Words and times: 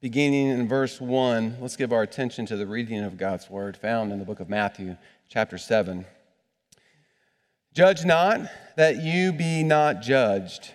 beginning 0.00 0.48
in 0.48 0.68
verse 0.68 1.00
1, 1.00 1.56
let's 1.60 1.76
give 1.76 1.92
our 1.92 2.02
attention 2.02 2.44
to 2.46 2.56
the 2.56 2.66
reading 2.66 3.02
of 3.02 3.16
God's 3.16 3.48
word 3.48 3.76
found 3.76 4.12
in 4.12 4.18
the 4.18 4.24
book 4.24 4.40
of 4.40 4.48
Matthew, 4.48 4.96
chapter 5.28 5.56
7. 5.56 6.04
Judge 7.72 8.04
not 8.04 8.40
that 8.76 9.02
you 9.02 9.32
be 9.32 9.62
not 9.62 10.02
judged. 10.02 10.72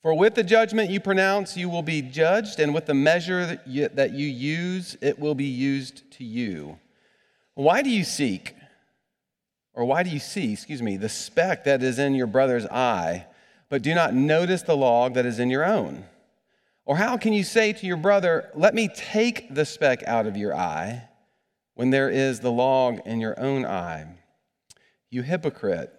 For 0.00 0.14
with 0.14 0.34
the 0.34 0.44
judgment 0.44 0.90
you 0.90 1.00
pronounce, 1.00 1.56
you 1.56 1.68
will 1.68 1.82
be 1.82 2.02
judged, 2.02 2.60
and 2.60 2.74
with 2.74 2.86
the 2.86 2.94
measure 2.94 3.46
that 3.46 3.66
you, 3.66 3.88
that 3.88 4.12
you 4.12 4.26
use, 4.26 4.96
it 5.00 5.18
will 5.18 5.34
be 5.34 5.44
used 5.44 6.08
to 6.12 6.24
you. 6.24 6.78
Why 7.54 7.82
do 7.82 7.90
you 7.90 8.04
seek, 8.04 8.54
or 9.72 9.84
why 9.84 10.02
do 10.02 10.10
you 10.10 10.20
see, 10.20 10.52
excuse 10.52 10.82
me, 10.82 10.96
the 10.96 11.08
speck 11.08 11.64
that 11.64 11.82
is 11.82 11.98
in 11.98 12.14
your 12.14 12.26
brother's 12.26 12.66
eye, 12.66 13.26
but 13.68 13.82
do 13.82 13.94
not 13.94 14.14
notice 14.14 14.62
the 14.62 14.76
log 14.76 15.14
that 15.14 15.26
is 15.26 15.38
in 15.40 15.50
your 15.50 15.64
own? 15.64 16.04
Or 16.86 16.96
how 16.96 17.16
can 17.16 17.32
you 17.32 17.44
say 17.44 17.72
to 17.72 17.86
your 17.86 17.96
brother, 17.96 18.50
Let 18.54 18.74
me 18.74 18.88
take 18.88 19.54
the 19.54 19.64
speck 19.64 20.02
out 20.06 20.26
of 20.26 20.36
your 20.36 20.54
eye, 20.54 21.08
when 21.74 21.90
there 21.90 22.10
is 22.10 22.40
the 22.40 22.52
log 22.52 23.00
in 23.06 23.20
your 23.20 23.38
own 23.40 23.64
eye? 23.64 24.06
You 25.10 25.22
hypocrite, 25.22 25.92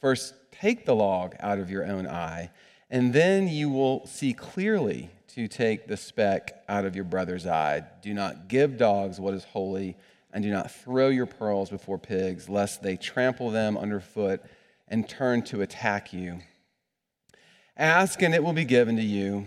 first 0.00 0.34
take 0.50 0.84
the 0.84 0.94
log 0.94 1.34
out 1.40 1.58
of 1.58 1.70
your 1.70 1.84
own 1.86 2.06
eye, 2.06 2.50
and 2.90 3.12
then 3.12 3.48
you 3.48 3.70
will 3.70 4.06
see 4.06 4.32
clearly 4.32 5.10
to 5.28 5.48
take 5.48 5.86
the 5.86 5.96
speck 5.96 6.62
out 6.68 6.84
of 6.84 6.94
your 6.94 7.04
brother's 7.04 7.46
eye. 7.46 7.84
Do 8.02 8.12
not 8.12 8.48
give 8.48 8.76
dogs 8.76 9.18
what 9.18 9.34
is 9.34 9.44
holy, 9.44 9.96
and 10.32 10.42
do 10.42 10.50
not 10.50 10.70
throw 10.70 11.08
your 11.08 11.26
pearls 11.26 11.70
before 11.70 11.98
pigs, 11.98 12.48
lest 12.48 12.82
they 12.82 12.96
trample 12.96 13.50
them 13.50 13.76
underfoot 13.76 14.42
and 14.88 15.08
turn 15.08 15.42
to 15.42 15.62
attack 15.62 16.12
you. 16.12 16.40
Ask, 17.76 18.20
and 18.22 18.34
it 18.34 18.44
will 18.44 18.52
be 18.52 18.64
given 18.64 18.96
to 18.96 19.02
you. 19.02 19.46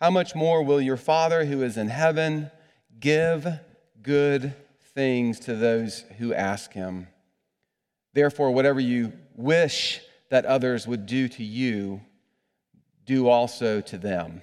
how 0.00 0.10
much 0.10 0.34
more 0.34 0.62
will 0.62 0.80
your 0.80 0.96
Father 0.96 1.44
who 1.44 1.62
is 1.62 1.76
in 1.76 1.88
heaven 1.88 2.50
give 3.00 3.46
good 4.00 4.54
things 4.94 5.40
to 5.40 5.56
those 5.56 6.04
who 6.18 6.32
ask 6.32 6.72
him? 6.72 7.08
Therefore, 8.14 8.52
whatever 8.52 8.78
you 8.78 9.12
wish 9.34 10.00
that 10.30 10.44
others 10.44 10.86
would 10.86 11.06
do 11.06 11.28
to 11.28 11.42
you, 11.42 12.00
do 13.06 13.28
also 13.28 13.80
to 13.80 13.98
them. 13.98 14.42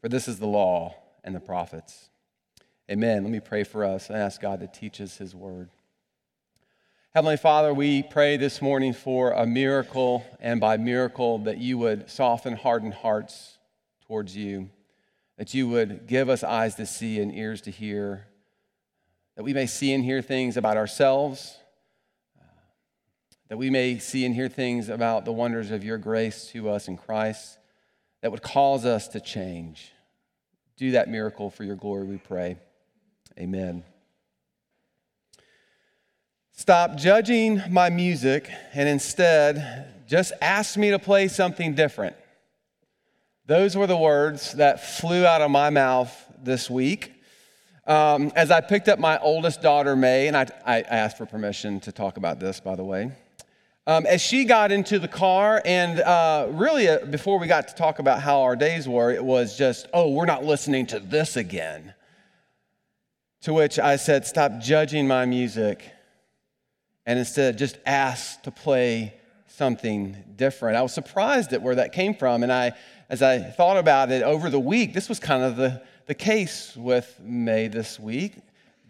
For 0.00 0.08
this 0.08 0.28
is 0.28 0.38
the 0.38 0.46
law 0.46 0.94
and 1.22 1.34
the 1.34 1.40
prophets. 1.40 2.08
Amen. 2.90 3.22
Let 3.22 3.32
me 3.32 3.40
pray 3.40 3.64
for 3.64 3.84
us. 3.84 4.10
I 4.10 4.18
ask 4.18 4.40
God 4.40 4.60
to 4.60 4.66
teach 4.66 5.00
us 5.00 5.16
his 5.16 5.34
word. 5.34 5.68
Heavenly 7.14 7.36
Father, 7.36 7.72
we 7.72 8.02
pray 8.02 8.36
this 8.36 8.60
morning 8.60 8.92
for 8.92 9.30
a 9.32 9.46
miracle, 9.46 10.24
and 10.40 10.60
by 10.60 10.76
miracle, 10.78 11.38
that 11.40 11.58
you 11.58 11.78
would 11.78 12.10
soften 12.10 12.56
hardened 12.56 12.94
hearts 12.94 13.53
towards 14.06 14.36
you, 14.36 14.70
that 15.36 15.54
you 15.54 15.68
would 15.68 16.06
give 16.06 16.28
us 16.28 16.44
eyes 16.44 16.74
to 16.76 16.86
see 16.86 17.20
and 17.20 17.34
ears 17.34 17.60
to 17.62 17.70
hear, 17.70 18.26
that 19.36 19.42
we 19.42 19.52
may 19.52 19.66
see 19.66 19.92
and 19.92 20.04
hear 20.04 20.22
things 20.22 20.56
about 20.56 20.76
ourselves, 20.76 21.58
that 23.48 23.56
we 23.56 23.70
may 23.70 23.98
see 23.98 24.24
and 24.24 24.34
hear 24.34 24.48
things 24.48 24.88
about 24.88 25.24
the 25.24 25.32
wonders 25.32 25.70
of 25.70 25.84
your 25.84 25.98
grace 25.98 26.48
to 26.48 26.70
us 26.70 26.88
in 26.88 26.96
Christ 26.96 27.58
that 28.20 28.30
would 28.30 28.42
cause 28.42 28.84
us 28.84 29.08
to 29.08 29.20
change. 29.20 29.92
Do 30.76 30.92
that 30.92 31.08
miracle 31.08 31.50
for 31.50 31.62
your 31.64 31.76
glory, 31.76 32.04
we 32.04 32.16
pray. 32.16 32.56
Amen. 33.38 33.84
Stop 36.52 36.96
judging 36.96 37.60
my 37.68 37.90
music 37.90 38.48
and 38.74 38.88
instead 38.88 40.06
just 40.06 40.32
ask 40.40 40.76
me 40.76 40.90
to 40.90 40.98
play 40.98 41.28
something 41.28 41.74
different. 41.74 42.16
Those 43.46 43.76
were 43.76 43.86
the 43.86 43.96
words 43.96 44.52
that 44.52 44.82
flew 44.82 45.26
out 45.26 45.42
of 45.42 45.50
my 45.50 45.68
mouth 45.68 46.10
this 46.42 46.70
week. 46.70 47.12
Um, 47.86 48.32
as 48.34 48.50
I 48.50 48.62
picked 48.62 48.88
up 48.88 48.98
my 48.98 49.18
oldest 49.18 49.60
daughter, 49.60 49.94
May, 49.94 50.28
and 50.28 50.34
I, 50.34 50.46
I, 50.64 50.80
asked 50.80 51.18
for 51.18 51.26
permission 51.26 51.78
to 51.80 51.92
talk 51.92 52.16
about 52.16 52.40
this, 52.40 52.58
by 52.58 52.74
the 52.74 52.84
way. 52.84 53.12
Um, 53.86 54.06
as 54.06 54.22
she 54.22 54.46
got 54.46 54.72
into 54.72 54.98
the 54.98 55.08
car, 55.08 55.60
and 55.66 56.00
uh, 56.00 56.46
really 56.52 56.88
uh, 56.88 57.04
before 57.04 57.38
we 57.38 57.46
got 57.46 57.68
to 57.68 57.74
talk 57.74 57.98
about 57.98 58.22
how 58.22 58.40
our 58.40 58.56
days 58.56 58.88
were, 58.88 59.10
it 59.10 59.22
was 59.22 59.58
just, 59.58 59.88
oh, 59.92 60.08
we're 60.08 60.24
not 60.24 60.42
listening 60.42 60.86
to 60.86 60.98
this 60.98 61.36
again. 61.36 61.92
To 63.42 63.52
which 63.52 63.78
I 63.78 63.96
said, 63.96 64.26
stop 64.26 64.58
judging 64.58 65.06
my 65.06 65.26
music, 65.26 65.84
and 67.04 67.18
instead 67.18 67.58
just 67.58 67.76
ask 67.84 68.40
to 68.44 68.50
play 68.50 69.12
something 69.48 70.16
different. 70.34 70.78
I 70.78 70.82
was 70.82 70.94
surprised 70.94 71.52
at 71.52 71.60
where 71.60 71.74
that 71.74 71.92
came 71.92 72.14
from, 72.14 72.42
and 72.42 72.50
I 72.50 72.72
as 73.08 73.22
I 73.22 73.38
thought 73.38 73.76
about 73.76 74.10
it 74.10 74.22
over 74.22 74.50
the 74.50 74.60
week, 74.60 74.94
this 74.94 75.08
was 75.08 75.20
kind 75.20 75.42
of 75.42 75.56
the, 75.56 75.82
the 76.06 76.14
case 76.14 76.74
with 76.76 77.20
May 77.22 77.68
this 77.68 77.98
week. 78.00 78.34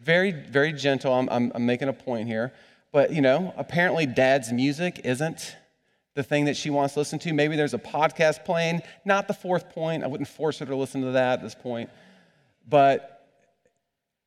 Very, 0.00 0.30
very 0.30 0.72
gentle. 0.72 1.12
I'm, 1.12 1.28
I'm, 1.30 1.52
I'm 1.54 1.66
making 1.66 1.88
a 1.88 1.92
point 1.92 2.28
here. 2.28 2.52
But, 2.92 3.12
you 3.12 3.22
know, 3.22 3.52
apparently 3.56 4.06
dad's 4.06 4.52
music 4.52 5.00
isn't 5.04 5.56
the 6.14 6.22
thing 6.22 6.44
that 6.44 6.56
she 6.56 6.70
wants 6.70 6.94
to 6.94 7.00
listen 7.00 7.18
to. 7.20 7.32
Maybe 7.32 7.56
there's 7.56 7.74
a 7.74 7.78
podcast 7.78 8.44
playing, 8.44 8.82
not 9.04 9.26
the 9.26 9.34
fourth 9.34 9.70
point. 9.70 10.04
I 10.04 10.06
wouldn't 10.06 10.28
force 10.28 10.60
her 10.60 10.66
to 10.66 10.76
listen 10.76 11.00
to 11.02 11.12
that 11.12 11.40
at 11.40 11.42
this 11.42 11.56
point. 11.56 11.90
But 12.68 13.26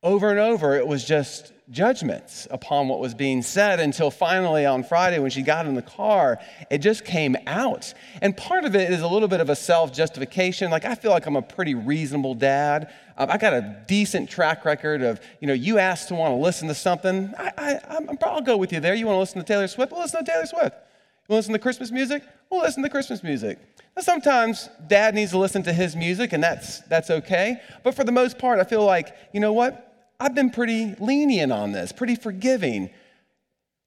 over 0.02 0.30
and 0.30 0.38
over, 0.38 0.76
it 0.76 0.86
was 0.86 1.04
just 1.04 1.52
judgments 1.70 2.48
upon 2.50 2.88
what 2.88 2.98
was 2.98 3.14
being 3.14 3.42
said 3.42 3.80
until 3.80 4.10
finally 4.10 4.64
on 4.64 4.82
Friday, 4.82 5.18
when 5.18 5.30
she 5.30 5.42
got 5.42 5.66
in 5.66 5.74
the 5.74 5.82
car, 5.82 6.38
it 6.70 6.78
just 6.78 7.04
came 7.04 7.36
out. 7.46 7.92
And 8.22 8.36
part 8.36 8.64
of 8.64 8.74
it 8.74 8.90
is 8.90 9.02
a 9.02 9.08
little 9.08 9.28
bit 9.28 9.40
of 9.40 9.50
a 9.50 9.56
self 9.56 9.92
justification. 9.92 10.70
Like, 10.70 10.84
I 10.84 10.94
feel 10.94 11.10
like 11.10 11.26
I'm 11.26 11.36
a 11.36 11.42
pretty 11.42 11.74
reasonable 11.74 12.34
dad. 12.34 12.92
Um, 13.16 13.30
I 13.30 13.36
got 13.36 13.52
a 13.52 13.82
decent 13.86 14.30
track 14.30 14.64
record 14.64 15.02
of, 15.02 15.20
you 15.40 15.46
know, 15.46 15.54
you 15.54 15.78
asked 15.78 16.08
to 16.08 16.14
want 16.14 16.32
to 16.32 16.36
listen 16.36 16.68
to 16.68 16.74
something. 16.74 17.34
I, 17.38 17.52
I, 17.58 17.98
I'll 18.22 18.40
go 18.40 18.56
with 18.56 18.72
you 18.72 18.80
there. 18.80 18.94
You 18.94 19.06
want 19.06 19.16
to 19.16 19.20
listen 19.20 19.38
to 19.38 19.46
Taylor 19.46 19.68
Swift? 19.68 19.92
Well, 19.92 20.00
listen 20.00 20.24
to 20.24 20.30
Taylor 20.30 20.46
Swift. 20.46 20.64
You 20.64 20.70
want 20.70 21.28
to 21.28 21.34
listen 21.34 21.52
to 21.52 21.58
Christmas 21.58 21.90
music? 21.90 22.22
Well, 22.48 22.60
listen 22.60 22.82
to 22.82 22.88
Christmas 22.88 23.22
music. 23.22 23.58
Now, 23.94 24.02
sometimes 24.02 24.70
dad 24.86 25.14
needs 25.14 25.32
to 25.32 25.38
listen 25.38 25.62
to 25.64 25.72
his 25.72 25.96
music, 25.96 26.32
and 26.32 26.42
that's, 26.42 26.80
that's 26.82 27.10
okay. 27.10 27.60
But 27.82 27.94
for 27.94 28.04
the 28.04 28.12
most 28.12 28.38
part, 28.38 28.60
I 28.60 28.64
feel 28.64 28.84
like, 28.84 29.14
you 29.34 29.40
know 29.40 29.52
what? 29.52 29.87
I've 30.20 30.34
been 30.34 30.50
pretty 30.50 30.94
lenient 30.98 31.52
on 31.52 31.72
this, 31.72 31.92
pretty 31.92 32.16
forgiving. 32.16 32.90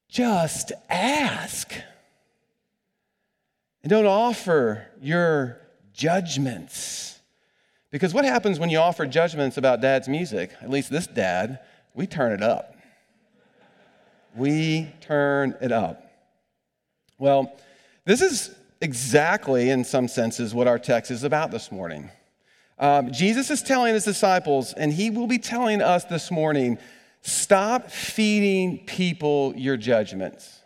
Just 0.08 0.72
ask. 0.88 1.72
And 3.82 3.90
don't 3.90 4.06
offer 4.06 4.86
your 5.00 5.60
judgments. 5.92 7.20
Because 7.90 8.14
what 8.14 8.24
happens 8.24 8.58
when 8.58 8.70
you 8.70 8.78
offer 8.78 9.04
judgments 9.04 9.58
about 9.58 9.82
dad's 9.82 10.08
music? 10.08 10.52
At 10.62 10.70
least 10.70 10.90
this 10.90 11.06
dad, 11.06 11.60
we 11.94 12.06
turn 12.06 12.32
it 12.32 12.42
up. 12.42 12.74
We 14.34 14.90
turn 15.02 15.56
it 15.60 15.72
up. 15.72 16.10
Well, 17.18 17.54
this 18.06 18.22
is 18.22 18.54
exactly, 18.80 19.68
in 19.68 19.84
some 19.84 20.08
senses, 20.08 20.54
what 20.54 20.66
our 20.66 20.78
text 20.78 21.10
is 21.10 21.22
about 21.22 21.50
this 21.50 21.70
morning. 21.70 22.10
Um, 22.82 23.12
Jesus 23.12 23.48
is 23.48 23.62
telling 23.62 23.94
his 23.94 24.04
disciples, 24.04 24.72
and 24.72 24.92
he 24.92 25.08
will 25.08 25.28
be 25.28 25.38
telling 25.38 25.80
us 25.80 26.02
this 26.02 26.32
morning 26.32 26.78
stop 27.20 27.92
feeding 27.92 28.78
people 28.86 29.54
your 29.56 29.76
judgments. 29.76 30.58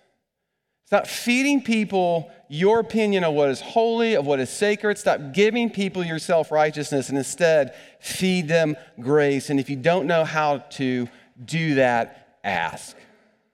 Stop 0.86 1.06
feeding 1.06 1.62
people 1.62 2.30
your 2.48 2.80
opinion 2.80 3.22
of 3.22 3.34
what 3.34 3.50
is 3.50 3.60
holy, 3.60 4.14
of 4.14 4.24
what 4.24 4.40
is 4.40 4.48
sacred. 4.48 4.96
Stop 4.96 5.34
giving 5.34 5.68
people 5.68 6.02
your 6.02 6.18
self 6.18 6.50
righteousness 6.50 7.10
and 7.10 7.18
instead 7.18 7.74
feed 8.00 8.48
them 8.48 8.76
grace. 8.98 9.50
And 9.50 9.60
if 9.60 9.68
you 9.68 9.76
don't 9.76 10.06
know 10.06 10.24
how 10.24 10.58
to 10.70 11.10
do 11.44 11.74
that, 11.74 12.38
ask. 12.42 12.96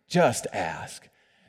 Just 0.06 0.46
ask. 0.52 1.08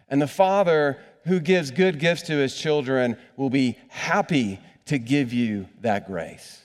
And 0.10 0.20
the 0.20 0.28
Father 0.28 1.00
who 1.26 1.40
gives 1.40 1.70
good 1.70 2.00
gifts 2.00 2.24
to 2.24 2.34
his 2.34 2.56
children 2.56 3.18
will 3.38 3.52
be 3.52 3.78
happy 3.90 4.60
to 4.86 4.98
give 4.98 5.32
you 5.32 5.68
that 5.82 6.08
grace. 6.08 6.63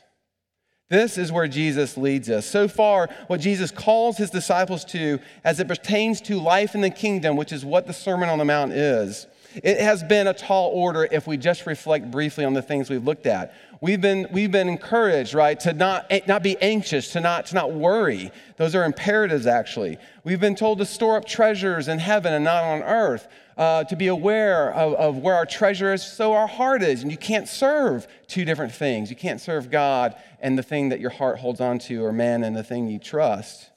This 0.91 1.19
is 1.19 1.31
where 1.31 1.49
Jesus 1.49 1.99
leads 1.99 2.31
us. 2.31 2.47
So 2.47 2.67
far, 2.67 3.11
what 3.27 3.41
Jesus 3.41 3.71
calls 3.71 4.17
his 4.17 4.31
disciples 4.31 4.87
to 4.87 5.19
as 5.45 5.61
it 5.61 5.69
pertains 5.69 6.23
to 6.23 6.41
life 6.41 6.75
in 6.75 6.81
the 6.81 6.89
kingdom, 6.89 7.37
which 7.37 7.53
is 7.53 7.63
what 7.63 7.87
the 7.87 7.93
Sermon 7.93 8.31
on 8.31 8.39
the 8.39 8.47
Mount 8.47 8.73
is, 8.73 9.27
It 9.55 9.81
has 9.81 10.03
been 10.03 10.27
a 10.27 10.35
tall 10.35 10.71
order 10.71 11.09
if 11.11 11.27
we 11.27 11.37
just 11.37 11.67
reflect 11.67 12.11
briefly 12.11 12.45
on 12.45 12.53
the 12.53 12.63
things 12.63 12.91
we've 12.91 13.05
looked 13.05 13.27
at. 13.27 13.55
We've 13.81 14.01
been, 14.01 14.27
we've 14.33 14.51
been 14.51 14.69
encouraged, 14.69 15.35
right, 15.35 15.59
to 15.61 15.73
not, 15.73 16.11
not 16.27 16.43
be 16.43 16.57
anxious, 16.61 17.13
to 17.13 17.21
not, 17.21 17.47
to 17.47 17.55
not 17.55 17.73
worry. 17.73 18.31
Those 18.57 18.75
are 18.75 18.85
imperatives, 18.85 19.47
actually. 19.47 19.99
We've 20.25 20.41
been 20.41 20.57
told 20.57 20.79
to 20.79 20.85
store 20.85 21.17
up 21.17 21.27
treasures 21.27 21.89
in 21.89 21.99
heaven 21.99 22.35
and 22.35 22.45
not 22.45 22.65
on 22.65 22.83
earth, 22.83 23.29
uh, 23.59 23.83
to 23.83 23.97
be 23.97 24.07
aware 24.07 24.73
of, 24.73 24.95
of 24.95 25.17
where 25.19 25.35
our 25.35 25.45
treasure 25.45 25.93
is, 25.93 26.03
so 26.03 26.33
our 26.33 26.47
heart 26.47 26.81
is. 26.81 27.03
And 27.03 27.11
you 27.11 27.19
can't 27.19 27.49
serve 27.49 28.07
two 28.29 28.45
different 28.45 28.73
things. 28.73 29.11
You 29.11 29.17
can't 29.17 29.41
serve 29.41 29.69
God 29.69 30.15
and 30.41 30.57
the 30.57 30.63
thing 30.63 30.91
that 30.91 31.01
your 31.01 31.11
heart 31.11 31.41
holds 31.41 31.61
on 31.61 31.81
to, 31.81 32.05
or 32.05 32.13
man 32.13 32.45
and 32.45 32.57
the 32.57 32.63
thing 32.63 32.87
you 32.87 33.01
trust. 33.01 33.69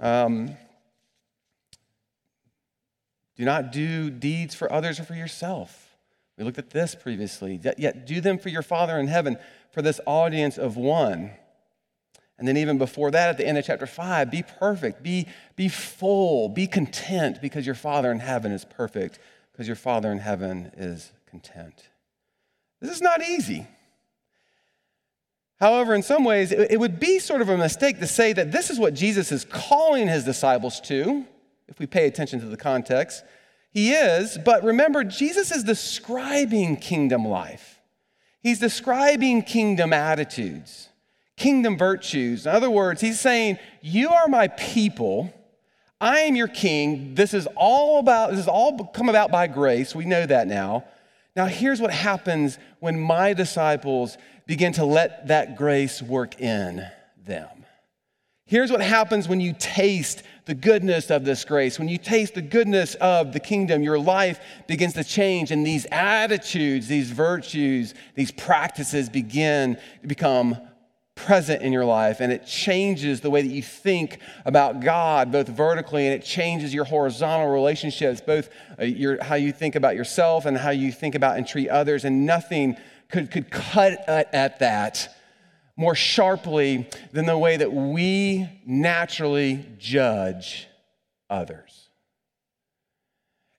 Um, 0.00 0.56
do 3.36 3.44
not 3.44 3.70
do 3.70 4.10
deeds 4.10 4.54
for 4.54 4.72
others 4.72 4.98
or 4.98 5.04
for 5.04 5.14
yourself. 5.14 5.90
We 6.38 6.44
looked 6.44 6.58
at 6.58 6.70
this 6.70 6.94
previously. 6.94 7.60
Yet 7.76 8.06
do 8.06 8.22
them 8.22 8.38
for 8.38 8.48
your 8.48 8.62
Father 8.62 8.98
in 8.98 9.08
heaven, 9.08 9.36
for 9.70 9.82
this 9.82 10.00
audience 10.06 10.56
of 10.56 10.76
one. 10.78 11.32
And 12.42 12.48
then, 12.48 12.56
even 12.56 12.76
before 12.76 13.12
that, 13.12 13.28
at 13.28 13.38
the 13.38 13.46
end 13.46 13.56
of 13.56 13.64
chapter 13.64 13.86
5, 13.86 14.28
be 14.28 14.42
perfect, 14.42 15.00
be, 15.00 15.28
be 15.54 15.68
full, 15.68 16.48
be 16.48 16.66
content, 16.66 17.40
because 17.40 17.64
your 17.64 17.76
Father 17.76 18.10
in 18.10 18.18
heaven 18.18 18.50
is 18.50 18.64
perfect, 18.64 19.20
because 19.52 19.68
your 19.68 19.76
Father 19.76 20.10
in 20.10 20.18
heaven 20.18 20.72
is 20.76 21.12
content. 21.30 21.90
This 22.80 22.90
is 22.90 23.00
not 23.00 23.22
easy. 23.22 23.68
However, 25.60 25.94
in 25.94 26.02
some 26.02 26.24
ways, 26.24 26.50
it 26.50 26.80
would 26.80 26.98
be 26.98 27.20
sort 27.20 27.42
of 27.42 27.48
a 27.48 27.56
mistake 27.56 28.00
to 28.00 28.08
say 28.08 28.32
that 28.32 28.50
this 28.50 28.70
is 28.70 28.80
what 28.80 28.94
Jesus 28.94 29.30
is 29.30 29.44
calling 29.44 30.08
his 30.08 30.24
disciples 30.24 30.80
to 30.80 31.24
if 31.68 31.78
we 31.78 31.86
pay 31.86 32.08
attention 32.08 32.40
to 32.40 32.46
the 32.46 32.56
context. 32.56 33.22
He 33.70 33.92
is, 33.92 34.36
but 34.36 34.64
remember, 34.64 35.04
Jesus 35.04 35.52
is 35.52 35.62
describing 35.62 36.76
kingdom 36.76 37.24
life. 37.24 37.78
He's 38.40 38.58
describing 38.58 39.42
kingdom 39.42 39.92
attitudes, 39.92 40.88
kingdom 41.36 41.76
virtues. 41.76 42.46
In 42.46 42.52
other 42.54 42.70
words, 42.70 43.00
he's 43.00 43.20
saying, 43.20 43.58
You 43.80 44.10
are 44.10 44.28
my 44.28 44.48
people. 44.48 45.32
I 46.00 46.20
am 46.20 46.34
your 46.34 46.48
king. 46.48 47.14
This 47.14 47.32
is 47.32 47.46
all 47.54 48.00
about, 48.00 48.30
this 48.30 48.40
is 48.40 48.48
all 48.48 48.86
come 48.86 49.08
about 49.08 49.30
by 49.30 49.46
grace. 49.46 49.94
We 49.94 50.04
know 50.04 50.26
that 50.26 50.48
now. 50.48 50.84
Now, 51.36 51.46
here's 51.46 51.80
what 51.80 51.92
happens 51.92 52.58
when 52.80 52.98
my 52.98 53.32
disciples 53.32 54.18
begin 54.46 54.72
to 54.74 54.84
let 54.84 55.28
that 55.28 55.56
grace 55.56 56.02
work 56.02 56.40
in 56.40 56.86
them. 57.24 57.48
Here's 58.46 58.70
what 58.70 58.82
happens 58.82 59.28
when 59.28 59.40
you 59.40 59.54
taste 59.58 60.24
the 60.44 60.54
goodness 60.54 61.10
of 61.10 61.24
this 61.24 61.44
grace, 61.44 61.78
when 61.78 61.88
you 61.88 61.98
taste 61.98 62.34
the 62.34 62.42
goodness 62.42 62.96
of 62.96 63.32
the 63.32 63.40
kingdom, 63.40 63.82
your 63.82 63.98
life 63.98 64.40
begins 64.66 64.94
to 64.94 65.04
change, 65.04 65.52
and 65.52 65.64
these 65.64 65.86
attitudes, 65.92 66.88
these 66.88 67.10
virtues, 67.10 67.94
these 68.16 68.32
practices 68.32 69.08
begin 69.08 69.78
to 70.02 70.06
become 70.08 70.56
present 71.14 71.62
in 71.62 71.72
your 71.72 71.84
life 71.84 72.20
and 72.20 72.32
it 72.32 72.46
changes 72.46 73.20
the 73.20 73.30
way 73.30 73.42
that 73.42 73.52
you 73.52 73.62
think 73.62 74.18
about 74.44 74.80
God 74.80 75.30
both 75.30 75.46
vertically 75.46 76.06
and 76.06 76.14
it 76.14 76.24
changes 76.24 76.72
your 76.72 76.84
horizontal 76.84 77.48
relationships 77.48 78.20
both 78.20 78.48
uh, 78.80 78.84
your, 78.84 79.22
how 79.22 79.34
you 79.34 79.52
think 79.52 79.74
about 79.74 79.94
yourself 79.94 80.46
and 80.46 80.56
how 80.56 80.70
you 80.70 80.90
think 80.90 81.14
about 81.14 81.36
and 81.36 81.46
treat 81.46 81.68
others 81.68 82.04
and 82.04 82.24
nothing 82.26 82.76
could, 83.10 83.30
could 83.30 83.50
cut 83.50 84.02
at, 84.08 84.32
at 84.34 84.58
that 84.60 85.14
more 85.76 85.94
sharply 85.94 86.88
than 87.12 87.26
the 87.26 87.36
way 87.36 87.56
that 87.56 87.72
we 87.72 88.48
naturally 88.66 89.64
judge 89.78 90.68
others. 91.30 91.88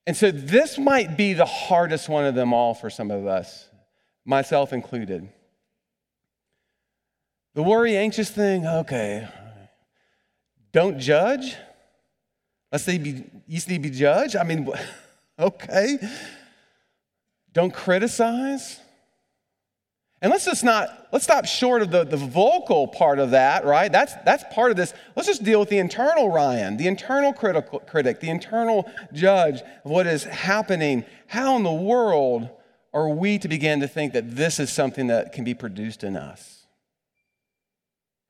And 0.05 0.15
so, 0.17 0.31
this 0.31 0.77
might 0.77 1.17
be 1.17 1.33
the 1.33 1.45
hardest 1.45 2.09
one 2.09 2.25
of 2.25 2.35
them 2.35 2.53
all 2.53 2.73
for 2.73 2.89
some 2.89 3.09
of 3.09 3.25
us, 3.25 3.69
myself 4.25 4.73
included. 4.73 5.29
The 7.53 7.63
worry, 7.63 7.95
anxious 7.95 8.31
thing, 8.31 8.65
okay. 8.65 9.27
Don't 10.71 10.99
judge. 10.99 11.55
Let's 12.71 12.83
say 12.83 12.97
be, 12.97 13.25
easily 13.47 13.77
be 13.77 13.91
judged. 13.91 14.35
I 14.35 14.43
mean, 14.43 14.67
okay. 15.39 15.99
Don't 17.53 17.73
criticize. 17.73 18.79
And 20.23 20.31
let's 20.31 20.45
just 20.45 20.63
not, 20.63 21.09
let's 21.11 21.25
stop 21.25 21.45
short 21.45 21.81
of 21.81 21.91
the, 21.91 22.05
the 22.05 22.17
vocal 22.17 22.87
part 22.87 23.19
of 23.19 23.31
that, 23.31 23.65
right? 23.65 23.91
That's, 23.91 24.13
that's 24.25 24.43
part 24.53 24.71
of 24.71 24.77
this. 24.77 24.93
Let's 25.15 25.27
just 25.27 25.43
deal 25.43 25.59
with 25.59 25.69
the 25.69 25.77
internal 25.77 26.29
Ryan, 26.29 26.77
the 26.77 26.87
internal 26.87 27.33
critical, 27.33 27.79
critic, 27.79 28.21
the 28.21 28.29
internal 28.29 28.89
judge 29.11 29.61
of 29.83 29.91
what 29.91 30.07
is 30.07 30.23
happening. 30.23 31.03
How 31.27 31.57
in 31.57 31.63
the 31.63 31.73
world 31.73 32.49
are 32.93 33.09
we 33.09 33.37
to 33.39 33.49
begin 33.49 33.81
to 33.81 33.87
think 33.87 34.13
that 34.13 34.35
this 34.35 34.59
is 34.59 34.71
something 34.71 35.07
that 35.07 35.33
can 35.33 35.43
be 35.43 35.53
produced 35.53 36.05
in 36.05 36.15
us? 36.15 36.62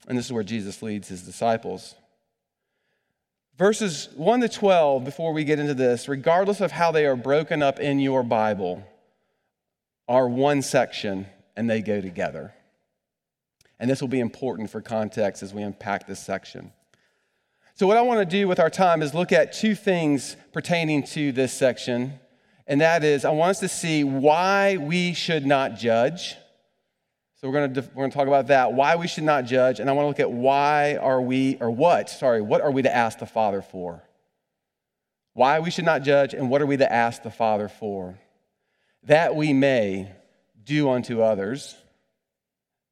And 0.07 0.17
this 0.17 0.25
is 0.25 0.33
where 0.33 0.43
Jesus 0.43 0.81
leads 0.81 1.07
his 1.07 1.23
disciples. 1.23 1.95
Verses 3.57 4.09
1 4.15 4.41
to 4.41 4.49
12, 4.49 5.03
before 5.03 5.31
we 5.31 5.43
get 5.43 5.59
into 5.59 5.73
this, 5.73 6.07
regardless 6.07 6.59
of 6.59 6.71
how 6.71 6.91
they 6.91 7.05
are 7.05 7.15
broken 7.15 7.61
up 7.61 7.79
in 7.79 7.99
your 7.99 8.23
Bible, 8.23 8.83
are 10.07 10.27
one 10.27 10.61
section 10.61 11.27
and 11.55 11.69
they 11.69 11.81
go 11.81 12.01
together. 12.01 12.53
And 13.79 13.89
this 13.89 14.01
will 14.01 14.07
be 14.07 14.19
important 14.19 14.69
for 14.69 14.81
context 14.81 15.43
as 15.43 15.53
we 15.53 15.61
unpack 15.61 16.07
this 16.07 16.19
section. 16.19 16.71
So, 17.75 17.87
what 17.87 17.97
I 17.97 18.01
want 18.01 18.19
to 18.19 18.25
do 18.25 18.47
with 18.47 18.59
our 18.59 18.69
time 18.69 19.01
is 19.01 19.13
look 19.13 19.31
at 19.31 19.53
two 19.53 19.75
things 19.75 20.35
pertaining 20.51 21.03
to 21.07 21.31
this 21.31 21.53
section. 21.53 22.19
And 22.67 22.81
that 22.81 23.03
is, 23.03 23.25
I 23.25 23.31
want 23.31 23.51
us 23.51 23.59
to 23.59 23.67
see 23.67 24.03
why 24.03 24.77
we 24.77 25.13
should 25.13 25.45
not 25.45 25.77
judge. 25.77 26.35
So, 27.43 27.49
we're 27.49 27.67
going 27.67 27.73
to, 27.73 27.81
we're 27.93 28.03
going 28.03 28.11
to 28.11 28.17
talk 28.17 28.27
about 28.29 28.47
that, 28.47 28.71
why 28.71 28.95
we 28.95 29.05
should 29.05 29.25
not 29.25 29.43
judge. 29.43 29.81
And 29.81 29.89
I 29.89 29.93
want 29.93 30.05
to 30.05 30.07
look 30.07 30.21
at 30.21 30.31
why 30.31 30.95
are 30.95 31.21
we, 31.21 31.57
or 31.59 31.69
what, 31.69 32.09
sorry, 32.09 32.41
what 32.41 32.61
are 32.61 32.71
we 32.71 32.83
to 32.83 32.95
ask 32.95 33.19
the 33.19 33.25
Father 33.25 33.61
for? 33.61 34.01
Why 35.33 35.59
we 35.59 35.69
should 35.69 35.83
not 35.83 36.03
judge, 36.03 36.33
and 36.33 36.49
what 36.49 36.61
are 36.61 36.65
we 36.65 36.77
to 36.77 36.89
ask 36.89 37.21
the 37.21 37.29
Father 37.29 37.67
for? 37.67 38.17
That 39.07 39.35
we 39.35 39.51
may 39.51 40.09
do 40.63 40.89
unto 40.89 41.21
others 41.21 41.75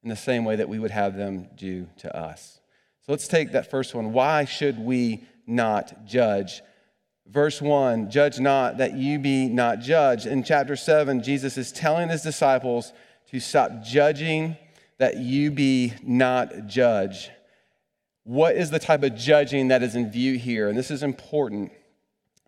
in 0.03 0.09
the 0.09 0.18
same 0.18 0.44
way 0.44 0.57
that 0.57 0.68
we 0.68 0.80
would 0.80 0.92
have 0.92 1.15
them 1.15 1.47
do 1.56 1.88
to 2.00 2.13
us. 2.13 2.59
So 3.06 3.13
let's 3.13 3.30
take 3.30 3.54
that 3.54 3.71
first 3.71 3.95
one. 3.95 4.12
Why 4.12 4.44
should 4.44 4.77
we 4.77 5.24
not 5.47 6.06
judge? 6.06 6.62
Verse 7.25 7.62
1 7.62 8.09
Judge 8.09 8.38
not 8.42 8.80
that 8.80 8.97
you 8.97 9.18
be 9.18 9.47
not 9.47 9.80
judged. 9.80 10.25
In 10.25 10.44
chapter 10.44 10.75
7, 10.75 11.24
Jesus 11.24 11.57
is 11.57 11.71
telling 11.71 12.09
his 12.09 12.21
disciples 12.21 12.92
to 13.31 13.39
stop 13.39 13.81
judging 13.83 14.57
that 14.98 15.18
you 15.18 15.51
be 15.51 15.94
not 16.04 16.68
judged. 16.68 17.31
What 18.24 18.56
is 18.56 18.69
the 18.69 18.80
type 18.80 19.04
of 19.04 19.16
judging 19.16 19.69
that 19.69 19.81
is 19.81 19.95
in 19.95 20.12
view 20.12 20.38
here? 20.38 20.69
And 20.69 20.78
this 20.78 20.92
is 20.92 21.01
important. 21.01 21.71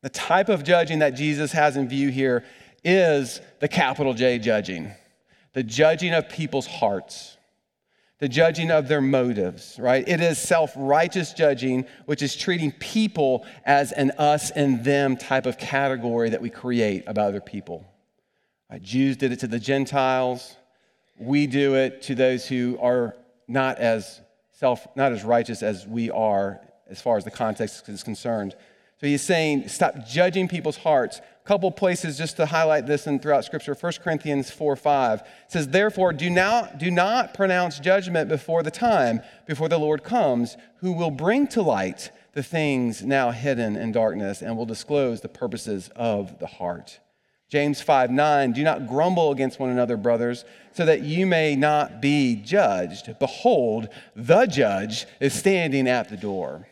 The 0.01 0.09
type 0.09 0.49
of 0.49 0.63
judging 0.63 0.99
that 0.99 1.11
Jesus 1.11 1.53
has 1.53 1.77
in 1.77 1.87
view 1.87 2.09
here 2.09 2.43
is 2.83 3.39
the 3.59 3.67
capital 3.67 4.13
J 4.13 4.37
judging 4.39 4.91
the 5.53 5.63
judging 5.63 6.13
of 6.13 6.27
people's 6.29 6.65
hearts, 6.65 7.37
the 8.17 8.27
judging 8.27 8.71
of 8.71 8.87
their 8.87 9.01
motives, 9.01 9.77
right? 9.79 10.07
It 10.07 10.19
is 10.19 10.39
self 10.39 10.73
righteous 10.75 11.31
judging, 11.31 11.85
which 12.05 12.21
is 12.23 12.35
treating 12.35 12.71
people 12.71 13.45
as 13.63 13.91
an 13.91 14.11
us 14.17 14.49
and 14.49 14.83
them 14.83 15.15
type 15.15 15.45
of 15.45 15.57
category 15.57 16.31
that 16.31 16.41
we 16.41 16.49
create 16.49 17.03
about 17.07 17.27
other 17.27 17.41
people. 17.41 17.85
Jews 18.81 19.17
did 19.17 19.31
it 19.31 19.39
to 19.39 19.47
the 19.47 19.59
Gentiles. 19.59 20.55
We 21.17 21.47
do 21.47 21.75
it 21.75 22.01
to 22.03 22.15
those 22.15 22.47
who 22.47 22.77
are 22.81 23.15
not 23.47 23.77
as 23.77 24.21
self, 24.51 24.87
not 24.95 25.11
as 25.11 25.23
righteous 25.23 25.63
as 25.63 25.85
we 25.85 26.09
are, 26.09 26.61
as 26.89 27.01
far 27.01 27.17
as 27.17 27.23
the 27.23 27.31
context 27.31 27.87
is 27.89 28.03
concerned. 28.03 28.55
So 28.99 29.07
he's 29.07 29.21
saying, 29.21 29.67
stop 29.67 30.07
judging 30.07 30.47
people's 30.47 30.77
hearts. 30.77 31.19
A 31.19 31.47
couple 31.47 31.69
places 31.71 32.17
just 32.17 32.37
to 32.37 32.45
highlight 32.45 32.87
this 32.87 33.05
and 33.05 33.21
throughout 33.21 33.43
scripture. 33.43 33.73
1 33.73 33.93
corinthians 34.01 34.49
4 34.49 34.77
5 34.77 35.23
says 35.49 35.67
therefore 35.67 36.13
do 36.13 36.29
not 36.29 36.77
do 36.77 36.89
not 36.89 37.33
pronounce 37.33 37.79
judgment 37.79 38.29
before 38.29 38.63
the 38.63 38.71
time 38.71 39.21
before 39.45 39.67
the 39.67 39.77
lord 39.77 40.05
comes 40.05 40.55
who 40.77 40.93
will 40.93 41.11
bring 41.11 41.47
to 41.47 41.61
light 41.61 42.11
the 42.31 42.43
things 42.43 43.03
now 43.03 43.31
hidden 43.31 43.75
in 43.75 43.91
darkness 43.91 44.41
and 44.41 44.55
will 44.55 44.65
disclose 44.65 45.19
the 45.19 45.27
purposes 45.27 45.89
of 45.97 46.39
the 46.39 46.47
heart 46.47 46.99
james 47.53 47.81
5 47.81 48.11
9 48.11 48.51
do 48.51 48.63
not 48.63 48.87
grumble 48.87 49.31
against 49.31 49.59
one 49.59 49.69
another 49.69 49.97
brothers 49.97 50.43
so 50.73 50.85
that 50.85 51.03
you 51.03 51.25
may 51.25 51.55
not 51.55 52.01
be 52.01 52.35
judged 52.35 53.17
behold 53.19 53.87
the 54.15 54.45
judge 54.45 55.05
is 55.19 55.33
standing 55.33 55.87
at 55.87 56.09
the 56.09 56.17
door 56.17 56.67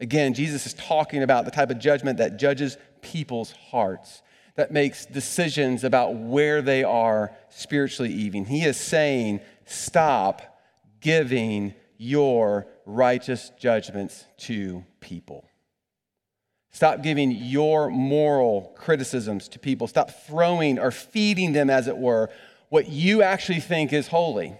Again, 0.00 0.34
Jesus 0.34 0.66
is 0.66 0.74
talking 0.74 1.22
about 1.22 1.44
the 1.44 1.50
type 1.50 1.70
of 1.70 1.78
judgment 1.78 2.18
that 2.18 2.36
judges 2.36 2.76
people's 3.00 3.52
hearts, 3.52 4.22
that 4.56 4.72
makes 4.72 5.06
decisions 5.06 5.84
about 5.84 6.14
where 6.14 6.62
they 6.62 6.82
are 6.82 7.32
spiritually, 7.48 8.12
even. 8.12 8.44
He 8.44 8.64
is 8.64 8.76
saying, 8.76 9.40
stop 9.64 10.42
giving 11.00 11.74
your 11.96 12.66
righteous 12.86 13.52
judgments 13.58 14.24
to 14.38 14.84
people. 15.00 15.48
Stop 16.74 17.02
giving 17.02 17.30
your 17.30 17.88
moral 17.88 18.72
criticisms 18.76 19.46
to 19.46 19.60
people. 19.60 19.86
Stop 19.86 20.10
throwing 20.26 20.80
or 20.80 20.90
feeding 20.90 21.52
them, 21.52 21.70
as 21.70 21.86
it 21.86 21.96
were, 21.96 22.30
what 22.68 22.88
you 22.88 23.22
actually 23.22 23.60
think 23.60 23.92
is 23.92 24.08
holy, 24.08 24.56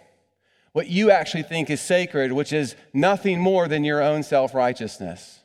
what 0.70 0.86
you 0.86 1.10
actually 1.10 1.42
think 1.42 1.68
is 1.70 1.80
sacred, 1.80 2.30
which 2.30 2.52
is 2.52 2.76
nothing 2.92 3.40
more 3.40 3.66
than 3.66 3.82
your 3.82 4.00
own 4.00 4.22
self 4.22 4.54
righteousness. 4.54 5.40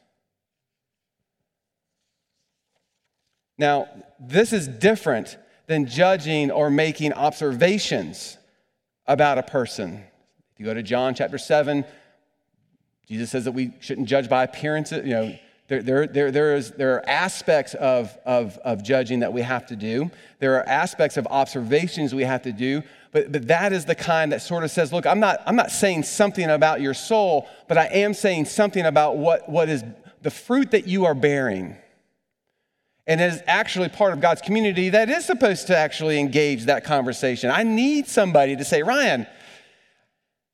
Now, 3.57 3.87
this 4.19 4.53
is 4.53 4.67
different 4.67 5.39
than 5.65 5.87
judging 5.87 6.51
or 6.51 6.69
making 6.69 7.13
observations 7.13 8.37
about 9.07 9.39
a 9.39 9.43
person. 9.43 10.03
If 10.53 10.59
you 10.59 10.67
go 10.67 10.75
to 10.75 10.83
John 10.83 11.15
chapter 11.15 11.39
7, 11.39 11.83
Jesus 13.07 13.31
says 13.31 13.45
that 13.45 13.53
we 13.53 13.73
shouldn't 13.79 14.07
judge 14.07 14.29
by 14.29 14.43
appearances. 14.43 15.03
You 15.03 15.13
know, 15.13 15.39
there, 15.69 15.81
there, 15.83 16.07
there, 16.07 16.31
there, 16.31 16.55
is, 16.55 16.71
there 16.71 16.95
are 16.95 17.07
aspects 17.07 17.75
of, 17.75 18.17
of, 18.25 18.57
of 18.65 18.83
judging 18.83 19.19
that 19.19 19.31
we 19.31 19.41
have 19.41 19.67
to 19.67 19.75
do. 19.75 20.09
There 20.39 20.55
are 20.55 20.67
aspects 20.67 21.15
of 21.15 21.27
observations 21.27 22.13
we 22.13 22.23
have 22.23 22.41
to 22.41 22.51
do. 22.51 22.81
But, 23.11 23.31
but 23.31 23.47
that 23.47 23.71
is 23.71 23.85
the 23.85 23.95
kind 23.95 24.31
that 24.31 24.41
sort 24.41 24.63
of 24.63 24.71
says, 24.71 24.91
look, 24.91 25.05
I'm 25.05 25.19
not, 25.19 25.41
I'm 25.45 25.55
not 25.55 25.71
saying 25.71 26.03
something 26.03 26.49
about 26.49 26.81
your 26.81 26.93
soul, 26.93 27.47
but 27.67 27.77
I 27.77 27.85
am 27.85 28.13
saying 28.13 28.45
something 28.45 28.85
about 28.85 29.17
what, 29.17 29.47
what 29.47 29.69
is 29.69 29.83
the 30.21 30.31
fruit 30.31 30.71
that 30.71 30.87
you 30.87 31.05
are 31.05 31.15
bearing 31.15 31.77
and 33.05 33.21
is 33.21 33.41
actually 33.47 33.89
part 33.89 34.13
of 34.13 34.21
God's 34.21 34.41
community 34.41 34.89
that 34.89 35.09
is 35.09 35.25
supposed 35.25 35.67
to 35.67 35.77
actually 35.77 36.19
engage 36.19 36.65
that 36.65 36.83
conversation. 36.83 37.49
I 37.49 37.63
need 37.63 38.07
somebody 38.07 38.55
to 38.55 38.65
say, 38.65 38.83
Ryan, 38.83 39.25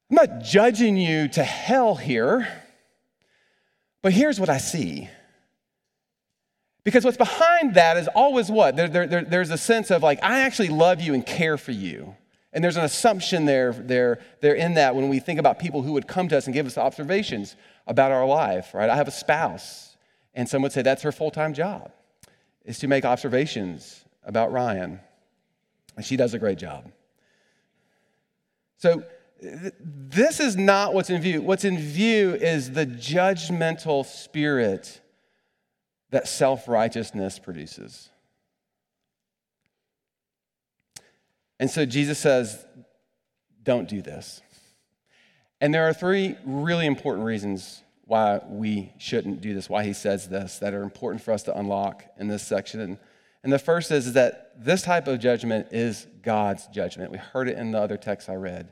I'm 0.10 0.16
not 0.16 0.42
judging 0.42 0.96
you 0.96 1.28
to 1.30 1.44
hell 1.44 1.96
here, 1.96 2.48
but 4.06 4.14
here's 4.14 4.40
what 4.40 4.50
I 4.50 4.60
see. 4.60 5.10
Because 6.84 7.04
what's 7.04 7.18
behind 7.18 7.74
that 7.74 7.98
is 7.98 8.08
always 8.10 8.52
what? 8.52 8.76
There, 8.76 8.88
there, 8.88 9.08
there, 9.08 9.24
there's 9.24 9.50
a 9.50 9.58
sense 9.58 9.90
of 9.90 10.04
like, 10.04 10.20
I 10.22 10.42
actually 10.42 10.68
love 10.68 11.02
you 11.02 11.16
and 11.16 11.26
care 11.26 11.58
for 11.58 11.72
you. 11.72 12.16
And 12.54 12.64
there's 12.64 12.78
an 12.78 12.84
assumption 12.84 13.46
there, 13.46 13.74
there, 13.74 14.20
there 14.42 14.54
in 14.54 14.76
that 14.76 14.94
when 14.94 15.10
we 15.10 15.18
think 15.18 15.40
about 15.40 15.58
people 15.58 15.82
who 15.82 15.94
would 15.94 16.08
come 16.08 16.28
to 16.28 16.38
us 16.38 16.46
and 16.46 16.54
give 16.54 16.68
us 16.68 16.78
observations 16.78 17.56
about 17.88 18.12
our 18.12 18.28
life, 18.28 18.76
right? 18.76 18.92
I 18.92 18.96
have 18.96 19.08
a 19.08 19.12
spouse, 19.12 19.98
and 20.36 20.48
some 20.48 20.62
would 20.62 20.72
say 20.72 20.84
that's 20.84 21.02
her 21.02 21.12
full 21.12 21.32
time 21.32 21.56
job 21.56 21.92
is 22.64 22.78
to 22.78 22.88
make 22.88 23.06
observations 23.06 24.06
about 24.24 24.52
Ryan. 24.52 25.00
And 25.96 26.06
she 26.06 26.16
does 26.16 26.36
a 26.36 26.38
great 26.38 26.60
job. 26.60 26.92
So, 28.78 29.04
this 29.80 30.40
is 30.40 30.56
not 30.56 30.94
what's 30.94 31.10
in 31.10 31.22
view. 31.22 31.42
What's 31.42 31.66
in 31.66 31.78
view 31.78 32.34
is 32.34 32.72
the 32.72 32.86
judgmental 32.86 34.06
spirit 34.06 35.02
that 36.12 36.28
self 36.28 36.68
righteousness 36.68 37.40
produces. 37.40 38.10
And 41.60 41.70
so 41.70 41.86
Jesus 41.86 42.20
says, 42.20 42.66
don't 43.64 43.88
do 43.88 44.02
this. 44.02 44.42
And 45.62 45.74
there 45.74 45.88
are 45.88 45.94
three 45.94 46.36
really 46.46 46.86
important 46.86 47.26
reasons 47.26 47.82
why 48.04 48.40
we 48.48 48.94
shouldn't 48.98 49.42
do 49.42 49.54
this, 49.54 49.70
why 49.70 49.84
he 49.84 49.94
says 49.94 50.28
this, 50.28 50.60
that 50.60 50.74
are 50.74 50.84
important 50.84 51.22
for 51.24 51.32
us 51.32 51.44
to 51.44 51.58
unlock 51.58 52.06
in 52.20 52.28
this 52.28 52.44
section. 52.44 52.98
And, 53.44 53.54
the 53.54 53.60
first 53.60 53.92
is, 53.92 54.08
is 54.08 54.14
that 54.14 54.52
this 54.58 54.82
type 54.82 55.08
of 55.08 55.20
judgment 55.20 55.68
is 55.72 56.08
God's 56.24 56.68
judgment. 56.68 57.12
We 57.12 57.20
heard 57.20 57.48
it 57.48 57.58
in 57.58 57.72
the 57.72 57.80
other 57.80 57.96
text 57.98 58.28
I 58.28 58.36
read. 58.36 58.72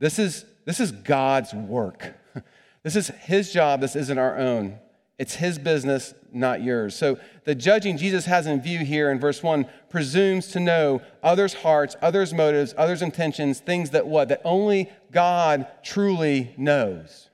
This 0.00 0.18
is, 0.18 0.44
this 0.64 0.80
is 0.80 0.90
God's 0.90 1.54
work. 1.54 2.14
This 2.82 2.96
is 2.96 3.08
his 3.08 3.52
job. 3.52 3.82
This 3.82 3.94
isn't 3.94 4.16
our 4.16 4.38
own. 4.38 4.78
It's 5.18 5.34
his 5.34 5.58
business, 5.58 6.14
not 6.32 6.62
yours. 6.62 6.94
So 6.94 7.18
the 7.44 7.54
judging 7.54 7.98
Jesus 7.98 8.24
has 8.24 8.46
in 8.46 8.62
view 8.62 8.78
here 8.78 9.10
in 9.10 9.20
verse 9.20 9.42
1 9.42 9.66
presumes 9.90 10.46
to 10.52 10.60
know 10.60 11.02
others' 11.22 11.52
hearts, 11.52 11.94
others' 12.00 12.32
motives, 12.32 12.72
others' 12.78 13.02
intentions, 13.02 13.60
things 13.60 13.90
that 13.90 14.06
what? 14.06 14.30
That 14.30 14.40
only 14.46 14.90
God 15.12 15.66
truly 15.82 16.54
knows. 16.56 17.28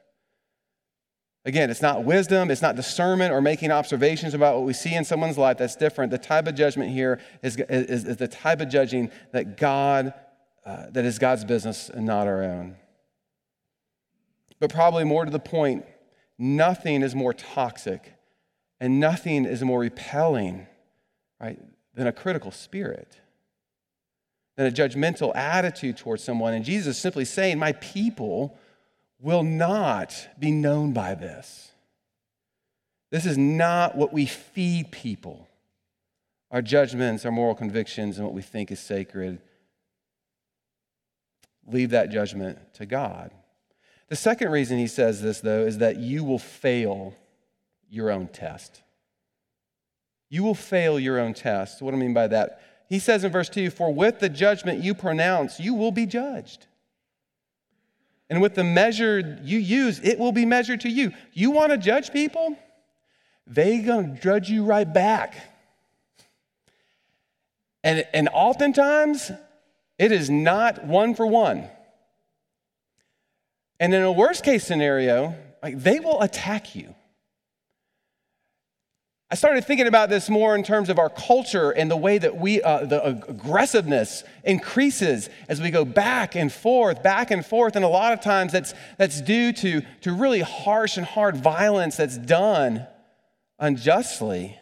Again, 1.44 1.70
it's 1.70 1.80
not 1.80 2.02
wisdom, 2.02 2.50
it's 2.50 2.60
not 2.60 2.74
discernment 2.74 3.32
or 3.32 3.40
making 3.40 3.70
observations 3.70 4.34
about 4.34 4.56
what 4.56 4.64
we 4.64 4.72
see 4.72 4.96
in 4.96 5.04
someone's 5.04 5.38
life 5.38 5.58
that's 5.58 5.76
different. 5.76 6.10
The 6.10 6.18
type 6.18 6.48
of 6.48 6.56
judgment 6.56 6.90
here 6.90 7.20
is, 7.40 7.56
is, 7.56 8.04
is 8.04 8.16
the 8.16 8.26
type 8.26 8.60
of 8.60 8.68
judging 8.68 9.12
that 9.30 9.56
God, 9.56 10.12
uh, 10.66 10.86
that 10.90 11.04
is 11.04 11.18
God's 11.18 11.44
business 11.44 11.88
and 11.88 12.04
not 12.04 12.26
our 12.26 12.42
own. 12.42 12.76
But 14.58 14.72
probably 14.72 15.04
more 15.04 15.24
to 15.24 15.30
the 15.30 15.38
point, 15.38 15.86
nothing 16.38 17.02
is 17.02 17.14
more 17.14 17.32
toxic 17.32 18.14
and 18.80 19.00
nothing 19.00 19.44
is 19.44 19.62
more 19.62 19.80
repelling, 19.80 20.66
right, 21.40 21.58
than 21.94 22.06
a 22.06 22.12
critical 22.12 22.50
spirit, 22.50 23.20
than 24.56 24.66
a 24.66 24.70
judgmental 24.70 25.34
attitude 25.34 25.96
towards 25.96 26.22
someone. 26.22 26.52
And 26.52 26.64
Jesus 26.64 26.96
is 26.96 27.02
simply 27.02 27.24
saying, 27.24 27.58
My 27.58 27.72
people 27.72 28.58
will 29.20 29.42
not 29.42 30.28
be 30.38 30.50
known 30.50 30.92
by 30.92 31.14
this. 31.14 31.70
This 33.10 33.24
is 33.24 33.38
not 33.38 33.96
what 33.96 34.12
we 34.12 34.26
feed 34.26 34.90
people. 34.90 35.48
Our 36.50 36.60
judgments, 36.60 37.24
our 37.24 37.32
moral 37.32 37.54
convictions, 37.54 38.18
and 38.18 38.26
what 38.26 38.34
we 38.34 38.42
think 38.42 38.70
is 38.70 38.80
sacred. 38.80 39.40
Leave 41.66 41.90
that 41.90 42.10
judgment 42.10 42.58
to 42.74 42.86
God. 42.86 43.32
The 44.08 44.16
second 44.16 44.50
reason 44.52 44.78
he 44.78 44.86
says 44.86 45.20
this, 45.20 45.40
though, 45.40 45.66
is 45.66 45.78
that 45.78 45.96
you 45.96 46.22
will 46.22 46.38
fail 46.38 47.14
your 47.90 48.10
own 48.10 48.28
test. 48.28 48.82
You 50.28 50.42
will 50.42 50.54
fail 50.54 50.98
your 50.98 51.18
own 51.18 51.34
test. 51.34 51.82
What 51.82 51.90
do 51.90 51.96
I 51.96 52.00
mean 52.00 52.14
by 52.14 52.28
that? 52.28 52.60
He 52.88 52.98
says 52.98 53.24
in 53.24 53.32
verse 53.32 53.48
2 53.48 53.70
For 53.70 53.92
with 53.92 54.20
the 54.20 54.28
judgment 54.28 54.82
you 54.82 54.94
pronounce, 54.94 55.58
you 55.58 55.74
will 55.74 55.92
be 55.92 56.06
judged. 56.06 56.66
And 58.28 58.40
with 58.40 58.54
the 58.54 58.64
measure 58.64 59.38
you 59.42 59.58
use, 59.58 60.00
it 60.00 60.18
will 60.18 60.32
be 60.32 60.44
measured 60.44 60.80
to 60.82 60.88
you. 60.88 61.12
You 61.32 61.52
want 61.52 61.72
to 61.72 61.78
judge 61.78 62.12
people? 62.12 62.56
They're 63.46 63.82
going 63.82 64.16
to 64.16 64.20
judge 64.20 64.50
you 64.50 64.64
right 64.64 64.92
back. 64.92 65.36
And, 67.84 68.04
and 68.12 68.28
oftentimes, 68.32 69.30
it 69.98 70.12
is 70.12 70.28
not 70.28 70.84
one 70.84 71.14
for 71.14 71.26
one. 71.26 71.68
And 73.78 73.92
in 73.94 74.02
a 74.02 74.12
worst 74.12 74.44
case 74.44 74.64
scenario, 74.64 75.34
like 75.62 75.78
they 75.78 76.00
will 76.00 76.22
attack 76.22 76.74
you. 76.74 76.94
I 79.28 79.34
started 79.34 79.64
thinking 79.64 79.88
about 79.88 80.08
this 80.08 80.30
more 80.30 80.54
in 80.54 80.62
terms 80.62 80.88
of 80.88 81.00
our 81.00 81.10
culture 81.10 81.72
and 81.72 81.90
the 81.90 81.96
way 81.96 82.16
that 82.16 82.36
we, 82.36 82.62
uh, 82.62 82.86
the 82.86 83.04
aggressiveness 83.04 84.22
increases 84.44 85.28
as 85.48 85.60
we 85.60 85.70
go 85.72 85.84
back 85.84 86.36
and 86.36 86.52
forth, 86.52 87.02
back 87.02 87.32
and 87.32 87.44
forth. 87.44 87.74
And 87.74 87.84
a 87.84 87.88
lot 87.88 88.12
of 88.12 88.20
times 88.20 88.52
that's, 88.52 88.72
that's 88.98 89.20
due 89.20 89.52
to, 89.54 89.82
to 90.02 90.12
really 90.12 90.42
harsh 90.42 90.96
and 90.96 91.04
hard 91.04 91.36
violence 91.36 91.96
that's 91.96 92.16
done 92.16 92.86
unjustly. 93.58 94.56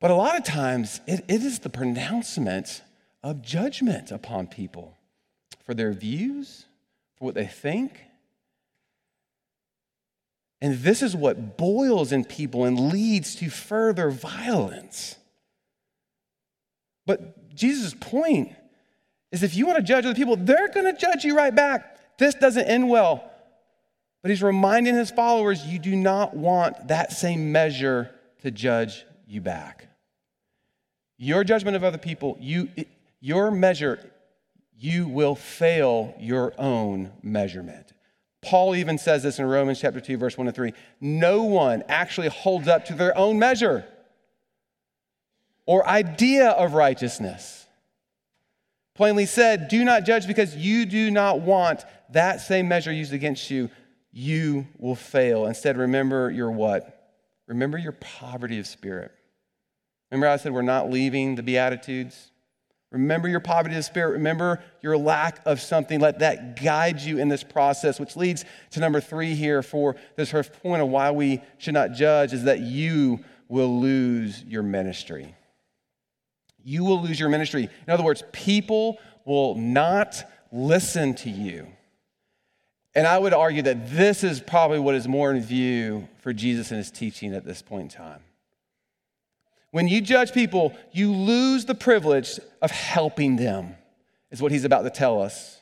But 0.00 0.12
a 0.12 0.14
lot 0.14 0.38
of 0.38 0.44
times 0.44 1.00
it, 1.08 1.24
it 1.26 1.42
is 1.42 1.58
the 1.58 1.70
pronouncement 1.70 2.82
of 3.22 3.42
judgment 3.42 4.10
upon 4.10 4.46
people 4.46 4.96
for 5.64 5.74
their 5.74 5.92
views, 5.92 6.66
for 7.16 7.26
what 7.26 7.34
they 7.34 7.46
think, 7.46 8.00
and 10.60 10.78
this 10.80 11.02
is 11.02 11.16
what 11.16 11.56
boils 11.56 12.12
in 12.12 12.24
people 12.24 12.64
and 12.64 12.92
leads 12.92 13.34
to 13.36 13.48
further 13.48 14.10
violence. 14.10 15.16
But 17.06 17.54
Jesus' 17.54 17.94
point 17.98 18.52
is 19.32 19.42
if 19.42 19.56
you 19.56 19.66
want 19.66 19.78
to 19.78 19.82
judge 19.82 20.04
other 20.04 20.14
people, 20.14 20.36
they're 20.36 20.68
going 20.68 20.92
to 20.92 21.00
judge 21.00 21.24
you 21.24 21.36
right 21.36 21.54
back. 21.54 22.18
This 22.18 22.34
doesn't 22.34 22.66
end 22.66 22.88
well. 22.90 23.24
But 24.22 24.30
he's 24.30 24.42
reminding 24.42 24.94
his 24.94 25.10
followers 25.10 25.64
you 25.64 25.78
do 25.78 25.96
not 25.96 26.36
want 26.36 26.88
that 26.88 27.12
same 27.12 27.52
measure 27.52 28.10
to 28.42 28.50
judge 28.50 29.06
you 29.26 29.40
back. 29.40 29.88
Your 31.16 31.42
judgment 31.42 31.76
of 31.76 31.84
other 31.84 31.98
people, 31.98 32.36
you, 32.38 32.68
your 33.20 33.50
measure, 33.50 33.98
you 34.78 35.08
will 35.08 35.34
fail 35.34 36.14
your 36.18 36.54
own 36.58 37.12
measurement. 37.22 37.92
Paul 38.42 38.74
even 38.74 38.96
says 38.96 39.22
this 39.22 39.38
in 39.38 39.44
Romans 39.44 39.80
chapter 39.80 40.00
2, 40.00 40.16
verse 40.16 40.38
1 40.38 40.46
to 40.46 40.52
3. 40.52 40.72
No 41.00 41.42
one 41.42 41.84
actually 41.88 42.28
holds 42.28 42.68
up 42.68 42.86
to 42.86 42.94
their 42.94 43.16
own 43.16 43.38
measure 43.38 43.84
or 45.66 45.86
idea 45.86 46.48
of 46.48 46.72
righteousness. 46.72 47.66
Plainly 48.94 49.26
said, 49.26 49.68
do 49.68 49.84
not 49.84 50.04
judge 50.04 50.26
because 50.26 50.56
you 50.56 50.86
do 50.86 51.10
not 51.10 51.40
want 51.40 51.84
that 52.10 52.40
same 52.40 52.68
measure 52.68 52.92
used 52.92 53.12
against 53.12 53.50
you. 53.50 53.70
You 54.12 54.66
will 54.78 54.96
fail. 54.96 55.46
Instead, 55.46 55.76
remember 55.76 56.30
your 56.30 56.50
what? 56.50 57.12
Remember 57.46 57.78
your 57.78 57.92
poverty 57.92 58.58
of 58.58 58.66
spirit. 58.66 59.12
Remember, 60.10 60.26
I 60.26 60.36
said 60.36 60.52
we're 60.52 60.62
not 60.62 60.90
leaving 60.90 61.34
the 61.34 61.42
Beatitudes? 61.42 62.30
Remember 62.90 63.28
your 63.28 63.40
poverty 63.40 63.76
of 63.76 63.84
spirit. 63.84 64.12
Remember 64.12 64.60
your 64.82 64.98
lack 64.98 65.40
of 65.46 65.60
something. 65.60 66.00
Let 66.00 66.18
that 66.18 66.60
guide 66.60 67.00
you 67.00 67.18
in 67.18 67.28
this 67.28 67.44
process, 67.44 68.00
which 68.00 68.16
leads 68.16 68.44
to 68.70 68.80
number 68.80 69.00
three 69.00 69.34
here 69.34 69.62
for 69.62 69.94
this 70.16 70.30
first 70.30 70.52
point 70.54 70.82
of 70.82 70.88
why 70.88 71.12
we 71.12 71.40
should 71.58 71.74
not 71.74 71.92
judge 71.92 72.32
is 72.32 72.44
that 72.44 72.60
you 72.60 73.20
will 73.48 73.80
lose 73.80 74.42
your 74.42 74.64
ministry. 74.64 75.34
You 76.64 76.84
will 76.84 77.00
lose 77.00 77.18
your 77.18 77.28
ministry. 77.28 77.68
In 77.86 77.92
other 77.92 78.02
words, 78.02 78.24
people 78.32 78.98
will 79.24 79.54
not 79.54 80.24
listen 80.50 81.14
to 81.14 81.30
you. 81.30 81.68
And 82.94 83.06
I 83.06 83.18
would 83.18 83.32
argue 83.32 83.62
that 83.62 83.90
this 83.90 84.24
is 84.24 84.40
probably 84.40 84.80
what 84.80 84.96
is 84.96 85.06
more 85.06 85.30
in 85.30 85.40
view 85.40 86.08
for 86.18 86.32
Jesus 86.32 86.72
and 86.72 86.78
his 86.78 86.90
teaching 86.90 87.34
at 87.34 87.44
this 87.44 87.62
point 87.62 87.82
in 87.82 87.88
time. 87.88 88.20
When 89.70 89.86
you 89.86 90.00
judge 90.00 90.32
people, 90.32 90.74
you 90.92 91.12
lose 91.12 91.64
the 91.64 91.74
privilege 91.74 92.40
of 92.60 92.70
helping 92.70 93.36
them, 93.36 93.76
is 94.30 94.42
what 94.42 94.52
he's 94.52 94.64
about 94.64 94.82
to 94.82 94.90
tell 94.90 95.22
us. 95.22 95.60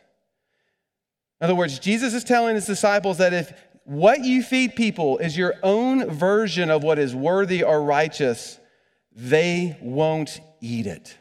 In 1.40 1.44
other 1.44 1.54
words, 1.54 1.78
Jesus 1.78 2.14
is 2.14 2.24
telling 2.24 2.54
his 2.54 2.66
disciples 2.66 3.18
that 3.18 3.32
if 3.32 3.52
what 3.84 4.24
you 4.24 4.42
feed 4.42 4.76
people 4.76 5.18
is 5.18 5.36
your 5.36 5.54
own 5.62 6.10
version 6.10 6.70
of 6.70 6.82
what 6.82 6.98
is 6.98 7.14
worthy 7.14 7.62
or 7.62 7.82
righteous, 7.82 8.58
they 9.14 9.76
won't 9.80 10.40
eat 10.60 10.86
it. 10.86 11.16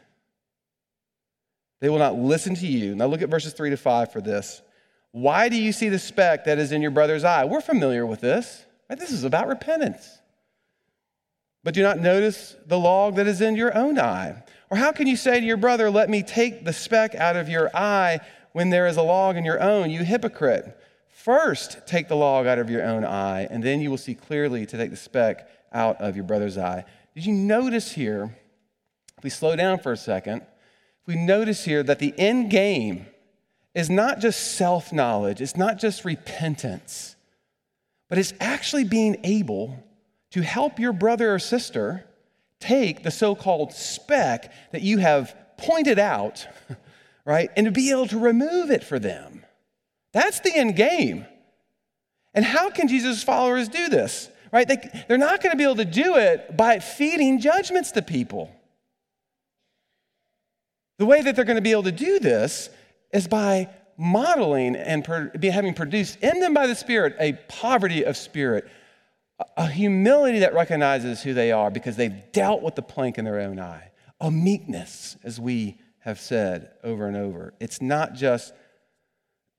They 1.80 1.88
will 1.88 1.98
not 1.98 2.16
listen 2.16 2.54
to 2.56 2.66
you. 2.66 2.94
Now 2.94 3.06
look 3.06 3.22
at 3.22 3.28
verses 3.28 3.52
3 3.52 3.70
to 3.70 3.76
5 3.76 4.12
for 4.12 4.20
this. 4.20 4.62
Why 5.12 5.48
do 5.48 5.56
you 5.56 5.72
see 5.72 5.88
the 5.88 5.98
speck 5.98 6.44
that 6.44 6.58
is 6.58 6.72
in 6.72 6.82
your 6.82 6.90
brother's 6.90 7.24
eye? 7.24 7.44
We're 7.44 7.60
familiar 7.60 8.04
with 8.04 8.20
this. 8.20 8.64
Right? 8.90 8.98
This 8.98 9.10
is 9.10 9.24
about 9.24 9.48
repentance. 9.48 10.17
But 11.68 11.74
do 11.74 11.82
not 11.82 11.98
notice 11.98 12.56
the 12.64 12.78
log 12.78 13.16
that 13.16 13.26
is 13.26 13.42
in 13.42 13.54
your 13.54 13.76
own 13.76 13.98
eye. 13.98 14.42
Or 14.70 14.78
how 14.78 14.90
can 14.90 15.06
you 15.06 15.16
say 15.16 15.38
to 15.38 15.44
your 15.44 15.58
brother, 15.58 15.90
Let 15.90 16.08
me 16.08 16.22
take 16.22 16.64
the 16.64 16.72
speck 16.72 17.14
out 17.14 17.36
of 17.36 17.50
your 17.50 17.70
eye 17.76 18.20
when 18.52 18.70
there 18.70 18.86
is 18.86 18.96
a 18.96 19.02
log 19.02 19.36
in 19.36 19.44
your 19.44 19.62
own, 19.62 19.90
you 19.90 20.02
hypocrite? 20.02 20.80
First, 21.10 21.86
take 21.86 22.08
the 22.08 22.16
log 22.16 22.46
out 22.46 22.58
of 22.58 22.70
your 22.70 22.82
own 22.82 23.04
eye, 23.04 23.48
and 23.50 23.62
then 23.62 23.82
you 23.82 23.90
will 23.90 23.98
see 23.98 24.14
clearly 24.14 24.64
to 24.64 24.78
take 24.78 24.88
the 24.88 24.96
speck 24.96 25.46
out 25.70 26.00
of 26.00 26.16
your 26.16 26.24
brother's 26.24 26.56
eye. 26.56 26.86
Did 27.14 27.26
you 27.26 27.34
notice 27.34 27.92
here, 27.92 28.34
if 29.18 29.24
we 29.24 29.28
slow 29.28 29.54
down 29.54 29.78
for 29.78 29.92
a 29.92 29.96
second, 29.98 30.40
if 31.02 31.06
we 31.06 31.16
notice 31.16 31.66
here 31.66 31.82
that 31.82 31.98
the 31.98 32.14
end 32.16 32.50
game 32.50 33.04
is 33.74 33.90
not 33.90 34.20
just 34.20 34.56
self 34.56 34.90
knowledge, 34.90 35.42
it's 35.42 35.54
not 35.54 35.78
just 35.78 36.06
repentance, 36.06 37.14
but 38.08 38.16
it's 38.16 38.32
actually 38.40 38.84
being 38.84 39.18
able 39.22 39.84
to 40.30 40.42
help 40.42 40.78
your 40.78 40.92
brother 40.92 41.34
or 41.34 41.38
sister 41.38 42.04
take 42.60 43.02
the 43.02 43.10
so 43.10 43.34
called 43.34 43.72
speck 43.72 44.52
that 44.72 44.82
you 44.82 44.98
have 44.98 45.34
pointed 45.56 45.98
out, 45.98 46.46
right, 47.24 47.50
and 47.56 47.66
to 47.66 47.72
be 47.72 47.90
able 47.90 48.06
to 48.08 48.18
remove 48.18 48.70
it 48.70 48.84
for 48.84 48.98
them. 48.98 49.44
That's 50.12 50.40
the 50.40 50.54
end 50.54 50.76
game. 50.76 51.26
And 52.34 52.44
how 52.44 52.70
can 52.70 52.88
Jesus' 52.88 53.22
followers 53.22 53.68
do 53.68 53.88
this? 53.88 54.30
Right? 54.52 54.66
They, 54.66 55.04
they're 55.08 55.18
not 55.18 55.42
going 55.42 55.50
to 55.50 55.56
be 55.56 55.64
able 55.64 55.76
to 55.76 55.84
do 55.84 56.16
it 56.16 56.56
by 56.56 56.78
feeding 56.78 57.40
judgments 57.40 57.92
to 57.92 58.02
people. 58.02 58.50
The 60.98 61.06
way 61.06 61.22
that 61.22 61.36
they're 61.36 61.44
going 61.44 61.56
to 61.56 61.62
be 61.62 61.72
able 61.72 61.84
to 61.84 61.92
do 61.92 62.18
this 62.18 62.70
is 63.12 63.28
by 63.28 63.68
modeling 63.96 64.76
and 64.76 65.06
having 65.42 65.74
produced 65.74 66.18
in 66.20 66.40
them 66.40 66.54
by 66.54 66.66
the 66.66 66.74
Spirit 66.74 67.16
a 67.18 67.34
poverty 67.48 68.04
of 68.04 68.16
spirit, 68.16 68.68
a 69.56 69.66
humility 69.68 70.40
that 70.40 70.54
recognizes 70.54 71.22
who 71.22 71.34
they 71.34 71.52
are 71.52 71.70
because 71.70 71.96
they've 71.96 72.32
dealt 72.32 72.62
with 72.62 72.74
the 72.74 72.82
plank 72.82 73.18
in 73.18 73.24
their 73.24 73.40
own 73.40 73.60
eye, 73.60 73.90
a 74.20 74.30
meekness, 74.30 75.16
as 75.22 75.40
we 75.40 75.78
have 76.00 76.18
said 76.18 76.70
over 76.82 77.06
and 77.06 77.16
over. 77.16 77.54
It's 77.60 77.80
not 77.80 78.14
just, 78.14 78.52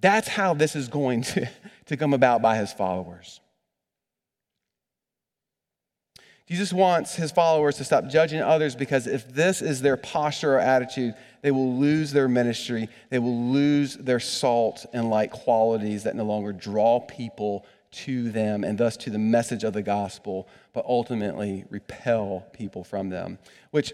that's 0.00 0.28
how 0.28 0.54
this 0.54 0.76
is 0.76 0.88
going 0.88 1.22
to, 1.22 1.48
to 1.86 1.96
come 1.96 2.14
about 2.14 2.40
by 2.40 2.56
his 2.56 2.72
followers. 2.72 3.40
Jesus 6.46 6.74
wants 6.74 7.14
his 7.14 7.32
followers 7.32 7.78
to 7.78 7.84
stop 7.84 8.06
judging 8.08 8.42
others 8.42 8.76
because 8.76 9.06
if 9.06 9.32
this 9.32 9.62
is 9.62 9.80
their 9.80 9.96
posture 9.96 10.56
or 10.56 10.60
attitude, 10.60 11.14
they 11.40 11.50
will 11.50 11.76
lose 11.76 12.12
their 12.12 12.28
ministry. 12.28 12.90
They 13.08 13.18
will 13.18 13.50
lose 13.50 13.96
their 13.96 14.20
salt 14.20 14.84
and 14.92 15.08
light 15.08 15.30
qualities 15.30 16.02
that 16.02 16.14
no 16.14 16.24
longer 16.24 16.52
draw 16.52 17.00
people 17.00 17.64
to 17.94 18.30
them 18.30 18.64
and 18.64 18.78
thus 18.78 18.96
to 18.98 19.10
the 19.10 19.18
message 19.18 19.64
of 19.64 19.72
the 19.72 19.82
gospel, 19.82 20.48
but 20.72 20.84
ultimately 20.86 21.64
repel 21.70 22.46
people 22.52 22.84
from 22.84 23.08
them, 23.08 23.38
which 23.70 23.92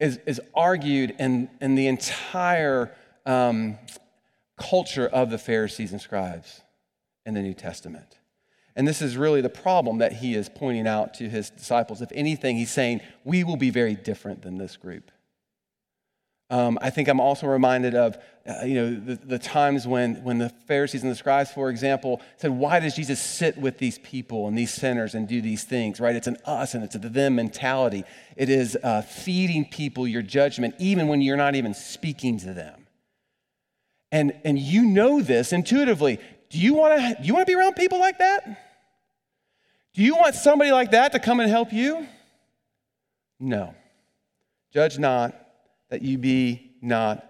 is, 0.00 0.18
is 0.26 0.40
argued 0.54 1.14
in, 1.18 1.48
in 1.60 1.74
the 1.74 1.86
entire 1.86 2.94
um, 3.24 3.78
culture 4.56 5.06
of 5.06 5.30
the 5.30 5.38
Pharisees 5.38 5.92
and 5.92 6.00
scribes 6.00 6.62
in 7.24 7.34
the 7.34 7.42
New 7.42 7.54
Testament. 7.54 8.18
And 8.74 8.86
this 8.86 9.00
is 9.00 9.16
really 9.16 9.40
the 9.40 9.48
problem 9.48 9.98
that 9.98 10.12
he 10.12 10.34
is 10.34 10.50
pointing 10.50 10.86
out 10.86 11.14
to 11.14 11.28
his 11.28 11.48
disciples. 11.48 12.02
If 12.02 12.12
anything, 12.14 12.56
he's 12.56 12.70
saying, 12.70 13.00
we 13.24 13.42
will 13.42 13.56
be 13.56 13.70
very 13.70 13.94
different 13.94 14.42
than 14.42 14.58
this 14.58 14.76
group. 14.76 15.10
Um, 16.48 16.78
I 16.80 16.90
think 16.90 17.08
I'm 17.08 17.18
also 17.18 17.48
reminded 17.48 17.96
of, 17.96 18.16
uh, 18.48 18.64
you 18.64 18.74
know, 18.74 18.94
the, 18.94 19.16
the, 19.16 19.38
times 19.38 19.84
when, 19.84 20.22
when 20.22 20.38
the 20.38 20.48
Pharisees 20.48 21.02
and 21.02 21.10
the 21.10 21.16
scribes, 21.16 21.50
for 21.50 21.70
example, 21.70 22.20
said, 22.36 22.52
why 22.52 22.78
does 22.78 22.94
Jesus 22.94 23.20
sit 23.20 23.58
with 23.58 23.78
these 23.78 23.98
people 23.98 24.46
and 24.46 24.56
these 24.56 24.72
sinners 24.72 25.16
and 25.16 25.26
do 25.26 25.42
these 25.42 25.64
things, 25.64 25.98
right? 25.98 26.14
It's 26.14 26.28
an 26.28 26.36
us 26.44 26.74
and 26.74 26.84
it's 26.84 26.94
a 26.94 27.00
them 27.00 27.34
mentality. 27.34 28.04
It 28.36 28.48
is 28.48 28.78
uh, 28.80 29.02
feeding 29.02 29.64
people 29.64 30.06
your 30.06 30.22
judgment, 30.22 30.76
even 30.78 31.08
when 31.08 31.20
you're 31.20 31.36
not 31.36 31.56
even 31.56 31.74
speaking 31.74 32.38
to 32.38 32.54
them. 32.54 32.86
And, 34.12 34.32
and 34.44 34.56
you 34.56 34.84
know 34.84 35.20
this 35.20 35.52
intuitively. 35.52 36.20
Do 36.50 36.60
you 36.60 36.74
want 36.74 37.00
to 37.00 37.24
you 37.24 37.34
want 37.34 37.44
to 37.44 37.50
be 37.50 37.58
around 37.58 37.74
people 37.74 37.98
like 37.98 38.18
that? 38.18 38.44
Do 39.94 40.02
you 40.02 40.14
want 40.14 40.36
somebody 40.36 40.70
like 40.70 40.92
that 40.92 41.10
to 41.12 41.18
come 41.18 41.40
and 41.40 41.50
help 41.50 41.72
you? 41.72 42.06
No. 43.40 43.74
Judge 44.72 44.96
not 44.96 45.34
that 45.88 46.02
you 46.02 46.18
be 46.18 46.72
not 46.80 47.24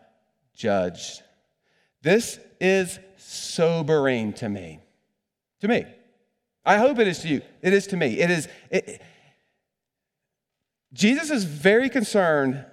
judged. 0.55 1.23
This 2.03 2.39
is 2.61 2.99
sobering 3.17 4.33
to 4.35 4.49
me. 4.49 4.81
To 5.61 5.69
me. 5.69 5.85
I 6.65 6.79
hope 6.79 6.99
it 6.99 7.09
is 7.09 7.21
to 7.21 7.29
you. 7.29 7.43
It 7.63 7.73
is 7.73 7.87
to 7.89 7.97
me. 7.97 8.19
It 8.19 8.31
is. 8.31 8.49
It, 8.71 9.03
Jesus 10.93 11.31
is 11.31 11.45
very 11.45 11.91
concerned 11.91 12.65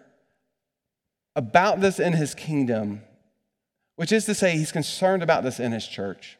about 1.35 1.81
this 1.81 1.99
in 1.99 2.13
his 2.13 2.35
kingdom, 2.35 3.01
which 3.95 4.11
is 4.11 4.25
to 4.25 4.35
say, 4.35 4.57
he's 4.57 4.71
concerned 4.71 5.23
about 5.23 5.43
this 5.43 5.59
in 5.59 5.71
his 5.71 5.87
church. 5.87 6.37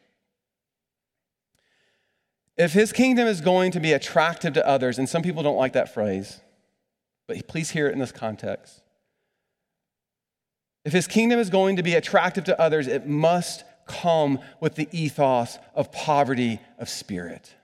If 2.56 2.72
his 2.72 2.92
kingdom 2.92 3.26
is 3.26 3.40
going 3.40 3.72
to 3.72 3.80
be 3.80 3.92
attractive 3.92 4.54
to 4.54 4.66
others, 4.66 4.98
and 4.98 5.08
some 5.08 5.22
people 5.22 5.42
don't 5.42 5.56
like 5.56 5.72
that 5.72 5.92
phrase, 5.92 6.40
but 7.26 7.48
please 7.48 7.70
hear 7.70 7.88
it 7.88 7.92
in 7.92 7.98
this 7.98 8.12
context. 8.12 8.83
If 10.84 10.92
his 10.92 11.06
kingdom 11.06 11.38
is 11.38 11.48
going 11.50 11.76
to 11.76 11.82
be 11.82 11.94
attractive 11.94 12.44
to 12.44 12.60
others, 12.60 12.86
it 12.86 13.06
must 13.06 13.64
come 13.86 14.38
with 14.60 14.74
the 14.74 14.88
ethos 14.92 15.58
of 15.74 15.90
poverty 15.92 16.60
of 16.78 16.88
spirit. 16.88 17.54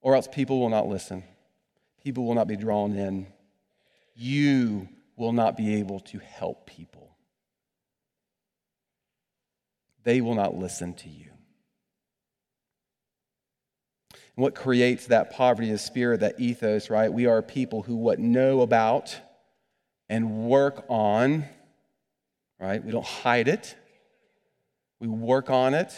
Or 0.00 0.14
else 0.14 0.28
people 0.30 0.60
will 0.60 0.68
not 0.68 0.86
listen, 0.86 1.24
people 2.02 2.24
will 2.24 2.34
not 2.34 2.46
be 2.46 2.56
drawn 2.56 2.94
in. 2.94 3.26
You 4.14 4.88
will 5.16 5.32
not 5.32 5.56
be 5.56 5.76
able 5.76 6.00
to 6.00 6.18
help 6.18 6.66
people, 6.66 7.16
they 10.04 10.20
will 10.20 10.34
not 10.34 10.56
listen 10.56 10.94
to 10.94 11.08
you. 11.08 11.30
And 14.36 14.42
what 14.42 14.54
creates 14.54 15.06
that 15.06 15.30
poverty 15.30 15.70
of 15.70 15.80
spirit, 15.80 16.20
that 16.20 16.40
ethos, 16.40 16.90
right? 16.90 17.12
We 17.12 17.26
are 17.26 17.40
people 17.40 17.82
who 17.82 17.94
what 17.94 18.18
know 18.18 18.60
about 18.60 19.16
and 20.08 20.48
work 20.48 20.84
on, 20.88 21.44
right? 22.60 22.84
We 22.84 22.92
don't 22.92 23.04
hide 23.04 23.48
it. 23.48 23.74
We 25.00 25.08
work 25.08 25.50
on 25.50 25.74
it 25.74 25.92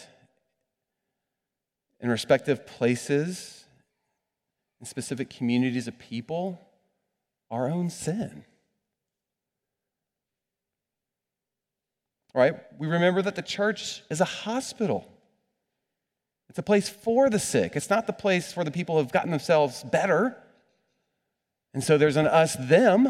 in 2.00 2.10
respective 2.10 2.66
places, 2.66 3.64
in 4.80 4.86
specific 4.86 5.30
communities 5.30 5.88
of 5.88 5.98
people, 5.98 6.60
our 7.50 7.68
own 7.68 7.90
sin. 7.90 8.44
Right? 12.34 12.54
We 12.78 12.86
remember 12.86 13.22
that 13.22 13.34
the 13.34 13.42
church 13.42 14.02
is 14.10 14.20
a 14.20 14.26
hospital. 14.26 15.10
It's 16.50 16.58
a 16.58 16.62
place 16.62 16.88
for 16.88 17.30
the 17.30 17.38
sick. 17.38 17.76
It's 17.76 17.90
not 17.90 18.06
the 18.06 18.12
place 18.12 18.52
for 18.52 18.62
the 18.62 18.70
people 18.70 18.96
who 18.96 19.02
have 19.02 19.12
gotten 19.12 19.30
themselves 19.30 19.82
better. 19.84 20.36
And 21.72 21.82
so 21.82 21.98
there's 21.98 22.16
an 22.16 22.26
us 22.26 22.56
them. 22.58 23.08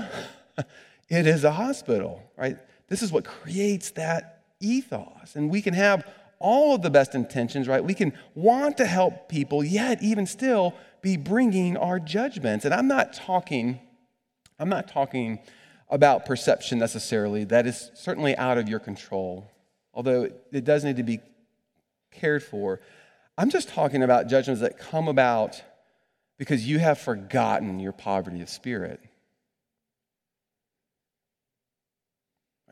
it 1.08 1.26
is 1.26 1.44
a 1.44 1.52
hospital, 1.52 2.22
right? 2.36 2.56
This 2.88 3.02
is 3.02 3.12
what 3.12 3.24
creates 3.24 3.90
that 3.92 4.44
ethos. 4.60 5.36
And 5.36 5.50
we 5.50 5.62
can 5.62 5.74
have 5.74 6.06
all 6.38 6.74
of 6.74 6.82
the 6.82 6.90
best 6.90 7.14
intentions, 7.14 7.66
right? 7.66 7.82
We 7.82 7.94
can 7.94 8.12
want 8.34 8.76
to 8.78 8.86
help 8.86 9.28
people, 9.28 9.64
yet 9.64 10.02
even 10.02 10.26
still 10.26 10.74
be 11.02 11.16
bringing 11.16 11.76
our 11.76 11.98
judgments. 11.98 12.64
And 12.64 12.74
I'm 12.74 12.88
not 12.88 13.12
talking, 13.12 13.80
I'm 14.58 14.68
not 14.68 14.88
talking 14.88 15.38
about 15.88 16.26
perception 16.26 16.78
necessarily. 16.78 17.44
That 17.44 17.66
is 17.66 17.90
certainly 17.94 18.36
out 18.36 18.58
of 18.58 18.68
your 18.68 18.80
control, 18.80 19.50
although 19.94 20.28
it 20.52 20.64
does 20.64 20.84
need 20.84 20.96
to 20.96 21.02
be 21.02 21.20
cared 22.10 22.42
for. 22.42 22.80
I'm 23.38 23.50
just 23.50 23.68
talking 23.68 24.02
about 24.02 24.28
judgments 24.28 24.60
that 24.62 24.78
come 24.78 25.08
about 25.08 25.62
because 26.38 26.66
you 26.68 26.78
have 26.78 26.98
forgotten 26.98 27.78
your 27.78 27.92
poverty 27.92 28.42
of 28.42 28.48
spirit. 28.48 29.00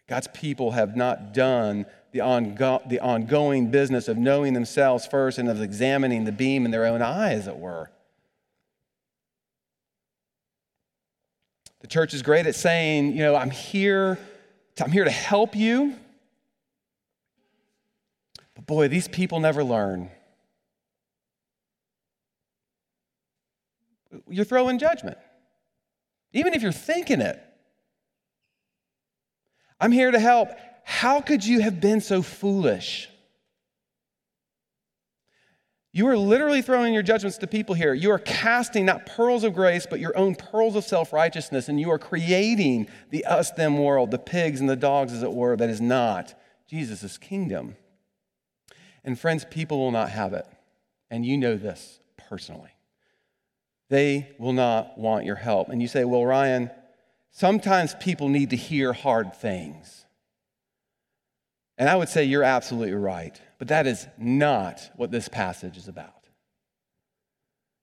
God's 0.07 0.29
people 0.29 0.73
have 0.73 0.97
not 0.97 1.33
done 1.33 1.87
the, 2.13 2.19
ongo- 2.19 2.87
the 2.89 3.01
ongoing 3.01 3.71
business 3.71 4.07
of 4.07 4.19
knowing 4.19 4.53
themselves 4.53 5.07
first 5.07 5.39
and 5.39 5.49
of 5.49 5.61
examining 5.63 6.25
the 6.25 6.33
beam 6.33 6.65
in 6.65 6.71
their 6.71 6.85
own 6.85 7.01
eye, 7.03 7.33
as 7.33 7.49
it 7.49 7.57
were. 7.57 7.91
The 11.81 11.87
church 11.87 12.15
is 12.15 12.23
great 12.23 12.47
at 12.47 12.55
saying, 12.55 13.13
you 13.13 13.19
know, 13.19 13.35
I'm 13.35 13.51
here, 13.51 14.19
to, 14.77 14.85
I'm 14.85 14.91
here 14.91 15.05
to 15.05 15.11
help 15.11 15.57
you. 15.57 15.95
But 18.55 18.67
boy, 18.67 18.89
these 18.89 19.09
people 19.09 19.41
never 19.41 19.65
learn. 19.65 20.11
You're 24.29 24.45
throwing 24.45 24.79
judgment, 24.79 25.19
even 26.33 26.55
if 26.55 26.63
you're 26.63 26.73
thinking 26.73 27.21
it. 27.21 27.43
I'm 29.81 29.93
here 29.93 30.11
to 30.11 30.19
help. 30.19 30.51
How 30.85 31.21
could 31.21 31.45
you 31.45 31.61
have 31.61 31.81
been 31.81 32.01
so 32.01 32.23
foolish? 32.23 33.09
You 35.93 36.09
are 36.09 36.19
literally 36.19 36.61
throwing 36.61 36.93
your 36.93 37.05
judgments 37.05 37.39
to 37.39 37.47
people 37.47 37.77
here. 37.77 37.95
You 37.95 38.11
are 38.11 38.19
casting 38.19 38.85
not 38.85 39.07
pearls 39.07 39.45
of 39.45 39.55
grace, 39.55 39.87
but 39.89 40.01
your 40.01 40.17
own 40.19 40.35
pearls 40.35 40.75
of 40.75 40.83
self 40.83 41.13
righteousness, 41.13 41.69
and 41.69 41.79
you 41.79 41.89
are 41.91 42.01
creating 42.01 42.89
the 43.11 43.25
us 43.25 43.53
them 43.53 43.79
world, 43.79 44.11
the 44.11 44.19
pigs 44.19 44.61
and 44.61 44.69
the 44.69 44.75
dogs, 44.75 45.13
as 45.13 45.23
it 45.23 45.33
were, 45.33 45.57
that 45.57 45.71
is 45.71 45.81
not 45.81 46.35
Jesus' 46.69 47.17
kingdom. 47.17 47.77
And 49.05 49.17
friends, 49.19 49.45
people 49.49 49.79
will 49.79 49.93
not 49.93 50.11
have 50.11 50.33
it. 50.33 50.47
And 51.11 51.25
you 51.25 51.39
know 51.39 51.57
this 51.57 52.01
personally. 52.17 52.71
They 53.89 54.35
will 54.39 54.53
not 54.53 54.99
want 54.99 55.25
your 55.25 55.37
help. 55.37 55.69
And 55.69 55.81
you 55.81 55.87
say, 55.87 56.05
well, 56.05 56.25
Ryan, 56.25 56.71
sometimes 57.35 57.95
people 57.97 58.29
need 58.29 58.51
to 58.51 58.57
hear 58.57 58.93
hard 58.93 59.35
things. 59.35 60.07
And 61.77 61.89
I 61.89 61.97
would 61.97 62.09
say 62.09 62.25
you're 62.25 62.45
absolutely 62.45 62.95
right, 62.95 63.39
but 63.59 63.69
that 63.69 63.87
is 63.87 64.07
not 64.17 64.81
what 64.97 65.11
this 65.11 65.29
passage 65.29 65.77
is 65.77 65.89
about. 65.89 66.29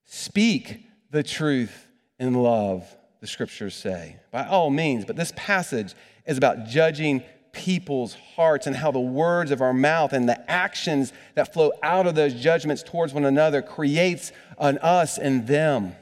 Speak 0.06 0.86
the 1.12 1.22
truth 1.22 1.88
in 2.18 2.34
love, 2.34 2.86
the 3.20 3.28
scriptures 3.28 3.76
say, 3.76 4.18
by 4.32 4.48
all 4.48 4.70
means, 4.70 5.04
but 5.04 5.18
this 5.18 5.34
passage 5.36 5.94
is 6.26 6.38
about 6.38 6.66
judging 6.68 7.22
people's 7.52 8.16
hearts 8.36 8.68
and 8.68 8.78
how 8.78 8.92
the 8.92 9.00
words 9.00 9.52
of 9.52 9.62
our 9.62 9.74
mouth 9.74 10.14
and 10.14 10.30
the 10.30 10.50
actions 10.50 11.12
that 11.36 11.54
flow 11.54 11.74
out 11.84 12.08
of 12.08 12.16
those 12.16 12.34
judgments 12.34 12.82
towards 12.82 13.14
one 13.14 13.26
another 13.26 13.62
creates 13.62 14.32
an 14.58 14.78
us 14.78 15.18
and 15.18 15.46
them. 15.48 15.94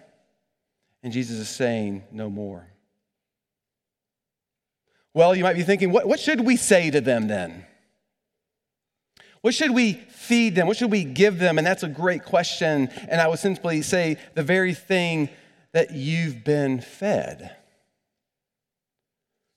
And 1.02 1.12
Jesus 1.12 1.40
is 1.40 1.50
saying, 1.50 2.04
no 2.12 2.30
more. 2.30 2.68
Well, 5.14 5.36
you 5.36 5.44
might 5.44 5.56
be 5.56 5.64
thinking, 5.64 5.92
what, 5.92 6.08
what 6.08 6.20
should 6.20 6.42
we 6.42 6.56
say 6.56 6.92
to 6.92 7.02
them 7.02 7.28
then? 7.28 7.66
What 9.42 9.54
should 9.54 9.72
we 9.72 9.94
feed 9.94 10.56
them? 10.56 10.68
What 10.68 10.78
should 10.78 10.92
we 10.92 11.04
give 11.04 11.40
them? 11.40 11.58
And 11.58 11.66
that's 11.66 11.84
a 11.84 11.88
great 11.88 12.26
question. 12.26 12.90
And 13.08 13.22
I 13.22 13.28
would 13.28 13.40
simply 13.40 13.82
say 13.82 14.18
the 14.36 14.44
very 14.44 14.74
thing 14.74 15.30
that 15.72 15.92
you've 15.92 16.44
been 16.44 16.82
fed 16.82 17.56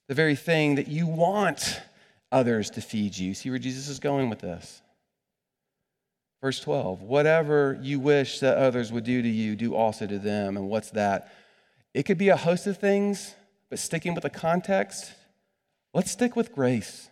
the 0.07 0.13
very 0.13 0.35
thing 0.35 0.75
that 0.75 0.87
you 0.87 1.07
want 1.07 1.81
others 2.31 2.69
to 2.71 2.81
feed 2.81 3.17
you. 3.17 3.33
See 3.33 3.49
where 3.49 3.59
Jesus 3.59 3.87
is 3.87 3.99
going 3.99 4.29
with 4.29 4.39
this? 4.39 4.81
Verse 6.41 6.59
12, 6.59 7.01
whatever 7.01 7.79
you 7.81 7.99
wish 7.99 8.39
that 8.39 8.57
others 8.57 8.91
would 8.91 9.05
do 9.05 9.21
to 9.21 9.27
you, 9.27 9.55
do 9.55 9.75
also 9.75 10.05
to 10.05 10.19
them. 10.19 10.57
And 10.57 10.67
what's 10.67 10.91
that? 10.91 11.33
It 11.93 12.03
could 12.03 12.17
be 12.17 12.29
a 12.29 12.35
host 12.35 12.67
of 12.67 12.77
things, 12.77 13.33
but 13.69 13.79
sticking 13.79 14.13
with 14.13 14.23
the 14.23 14.29
context, 14.29 15.13
let's 15.93 16.11
stick 16.11 16.35
with 16.35 16.53
grace. 16.53 17.09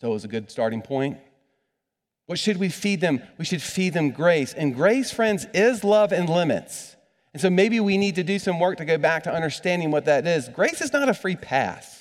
So 0.00 0.10
it 0.10 0.12
was 0.12 0.24
a 0.24 0.28
good 0.28 0.50
starting 0.50 0.82
point. 0.82 1.18
What 2.26 2.38
should 2.38 2.58
we 2.58 2.68
feed 2.68 3.00
them? 3.00 3.22
We 3.38 3.44
should 3.44 3.62
feed 3.62 3.94
them 3.94 4.10
grace. 4.10 4.52
And 4.52 4.74
grace, 4.74 5.10
friends, 5.10 5.46
is 5.54 5.82
love 5.82 6.12
and 6.12 6.28
limits. 6.28 6.94
And 7.32 7.40
so 7.40 7.50
maybe 7.50 7.80
we 7.80 7.96
need 7.96 8.16
to 8.16 8.22
do 8.22 8.38
some 8.38 8.60
work 8.60 8.78
to 8.78 8.84
go 8.84 8.98
back 8.98 9.24
to 9.24 9.32
understanding 9.32 9.90
what 9.90 10.04
that 10.04 10.26
is. 10.26 10.48
Grace 10.48 10.80
is 10.80 10.92
not 10.92 11.08
a 11.08 11.14
free 11.14 11.36
pass. 11.36 11.97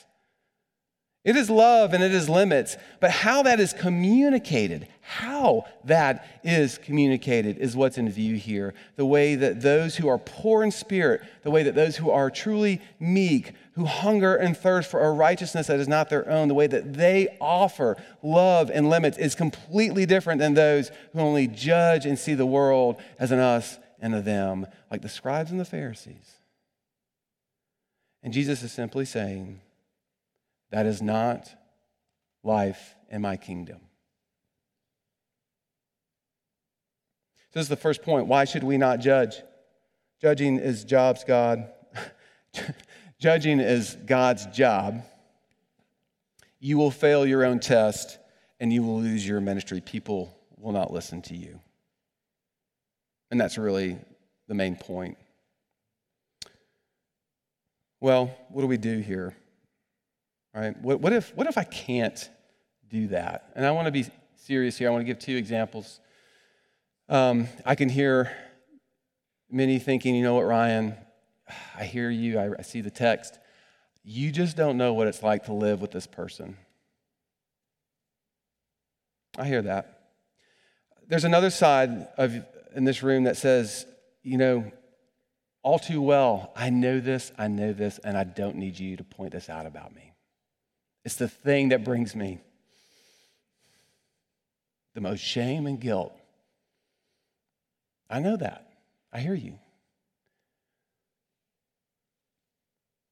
It 1.27 1.35
is 1.35 1.49
love 1.49 1.93
and 1.93 2.01
it 2.01 2.13
is 2.13 2.29
limits, 2.29 2.77
but 3.01 3.11
how 3.11 3.43
that 3.43 3.59
is 3.59 3.73
communicated, 3.73 4.87
how 5.01 5.65
that 5.83 6.25
is 6.41 6.77
communicated 6.77 7.57
is 7.57 7.75
what's 7.75 7.97
in 7.97 8.09
view 8.09 8.37
here. 8.37 8.73
The 8.95 9.05
way 9.05 9.35
that 9.35 9.59
those 9.59 9.97
who 9.97 10.07
are 10.07 10.19
poor 10.19 10.63
in 10.63 10.71
spirit, 10.71 11.19
the 11.43 11.51
way 11.51 11.63
that 11.63 11.75
those 11.75 11.97
who 11.97 12.11
are 12.11 12.29
truly 12.29 12.79
meek, 12.97 13.51
who 13.73 13.83
hunger 13.83 14.37
and 14.37 14.55
thirst 14.55 14.89
for 14.89 15.01
a 15.01 15.11
righteousness 15.11 15.67
that 15.67 15.81
is 15.81 15.87
not 15.89 16.09
their 16.09 16.29
own, 16.29 16.47
the 16.47 16.53
way 16.53 16.67
that 16.67 16.93
they 16.93 17.37
offer 17.41 17.97
love 18.23 18.71
and 18.73 18.89
limits 18.89 19.17
is 19.17 19.35
completely 19.35 20.05
different 20.05 20.39
than 20.39 20.53
those 20.53 20.91
who 21.11 21.19
only 21.19 21.45
judge 21.45 22.05
and 22.05 22.17
see 22.17 22.35
the 22.35 22.45
world 22.45 23.01
as 23.19 23.33
an 23.33 23.39
us 23.39 23.79
and 23.99 24.15
a 24.15 24.21
them, 24.21 24.65
like 24.89 25.01
the 25.01 25.09
scribes 25.09 25.51
and 25.51 25.59
the 25.59 25.65
Pharisees. 25.65 26.35
And 28.23 28.31
Jesus 28.31 28.63
is 28.63 28.71
simply 28.71 29.03
saying, 29.03 29.59
that 30.71 30.85
is 30.85 31.01
not 31.01 31.49
life 32.43 32.95
in 33.09 33.21
my 33.21 33.37
kingdom. 33.37 33.79
This 37.53 37.63
is 37.63 37.69
the 37.69 37.75
first 37.75 38.03
point. 38.03 38.27
Why 38.27 38.45
should 38.45 38.63
we 38.63 38.77
not 38.77 38.99
judge? 38.99 39.41
Judging 40.21 40.59
is 40.59 40.83
jobs 40.83 41.23
God. 41.23 41.69
Judging 43.19 43.59
is 43.59 43.97
God's 44.05 44.45
job. 44.47 45.03
You 46.59 46.77
will 46.77 46.91
fail 46.91 47.25
your 47.25 47.45
own 47.45 47.59
test 47.59 48.19
and 48.59 48.71
you 48.71 48.83
will 48.83 48.99
lose 48.99 49.27
your 49.27 49.41
ministry. 49.41 49.81
People 49.81 50.35
will 50.57 50.71
not 50.71 50.91
listen 50.91 51.21
to 51.23 51.35
you. 51.35 51.59
And 53.31 53.39
that's 53.39 53.57
really 53.57 53.97
the 54.47 54.55
main 54.55 54.75
point. 54.75 55.17
Well, 57.99 58.35
what 58.49 58.61
do 58.61 58.67
we 58.67 58.77
do 58.77 58.99
here? 58.99 59.35
Right? 60.57 60.75
What, 60.81 61.01
what, 61.01 61.13
if, 61.13 61.35
what 61.35 61.45
if 61.45 61.55
I 61.55 61.63
can't 61.63 62.29
do 62.89 63.09
that? 63.09 63.51
And 63.55 63.63
I 63.63 63.69
want 63.71 63.85
to 63.85 63.91
be 63.91 64.05
serious 64.37 64.75
here. 64.75 64.87
I 64.87 64.91
want 64.91 65.01
to 65.01 65.05
give 65.05 65.19
two 65.19 65.35
examples. 65.35 65.99
Um, 67.07 67.47
I 67.63 67.75
can 67.75 67.89
hear 67.89 68.35
many 69.51 69.77
thinking, 69.77 70.15
you 70.15 70.23
know 70.23 70.33
what, 70.33 70.45
Ryan, 70.47 70.95
I 71.77 71.83
hear 71.83 72.09
you, 72.09 72.39
I, 72.39 72.49
I 72.57 72.63
see 72.63 72.81
the 72.81 72.89
text. 72.89 73.37
You 74.03 74.31
just 74.31 74.57
don't 74.57 74.77
know 74.77 74.93
what 74.93 75.05
it's 75.05 75.21
like 75.21 75.45
to 75.45 75.53
live 75.53 75.79
with 75.79 75.91
this 75.91 76.07
person. 76.07 76.57
I 79.37 79.45
hear 79.45 79.61
that. 79.61 80.09
There's 81.07 81.23
another 81.23 81.51
side 81.51 82.07
of 82.17 82.33
in 82.75 82.83
this 82.83 83.03
room 83.03 83.25
that 83.25 83.37
says, 83.37 83.85
you 84.23 84.39
know, 84.39 84.71
all 85.61 85.77
too 85.77 86.01
well, 86.01 86.51
I 86.55 86.71
know 86.71 86.99
this, 86.99 87.31
I 87.37 87.47
know 87.47 87.73
this, 87.73 87.99
and 87.99 88.17
I 88.17 88.23
don't 88.23 88.55
need 88.55 88.79
you 88.79 88.97
to 88.97 89.03
point 89.03 89.33
this 89.33 89.49
out 89.49 89.67
about 89.67 89.93
me. 89.93 90.06
It's 91.07 91.15
the 91.15 91.29
thing 91.29 91.69
that 91.69 91.85
brings 91.85 92.17
me 92.17 92.39
the 94.93 94.99
most 94.99 95.21
shame 95.21 95.65
and 95.65 95.79
guilt. 95.79 96.11
I 98.09 98.19
know 98.19 98.35
that. 98.35 98.73
I 99.13 99.21
hear 99.21 99.33
you. 99.33 99.57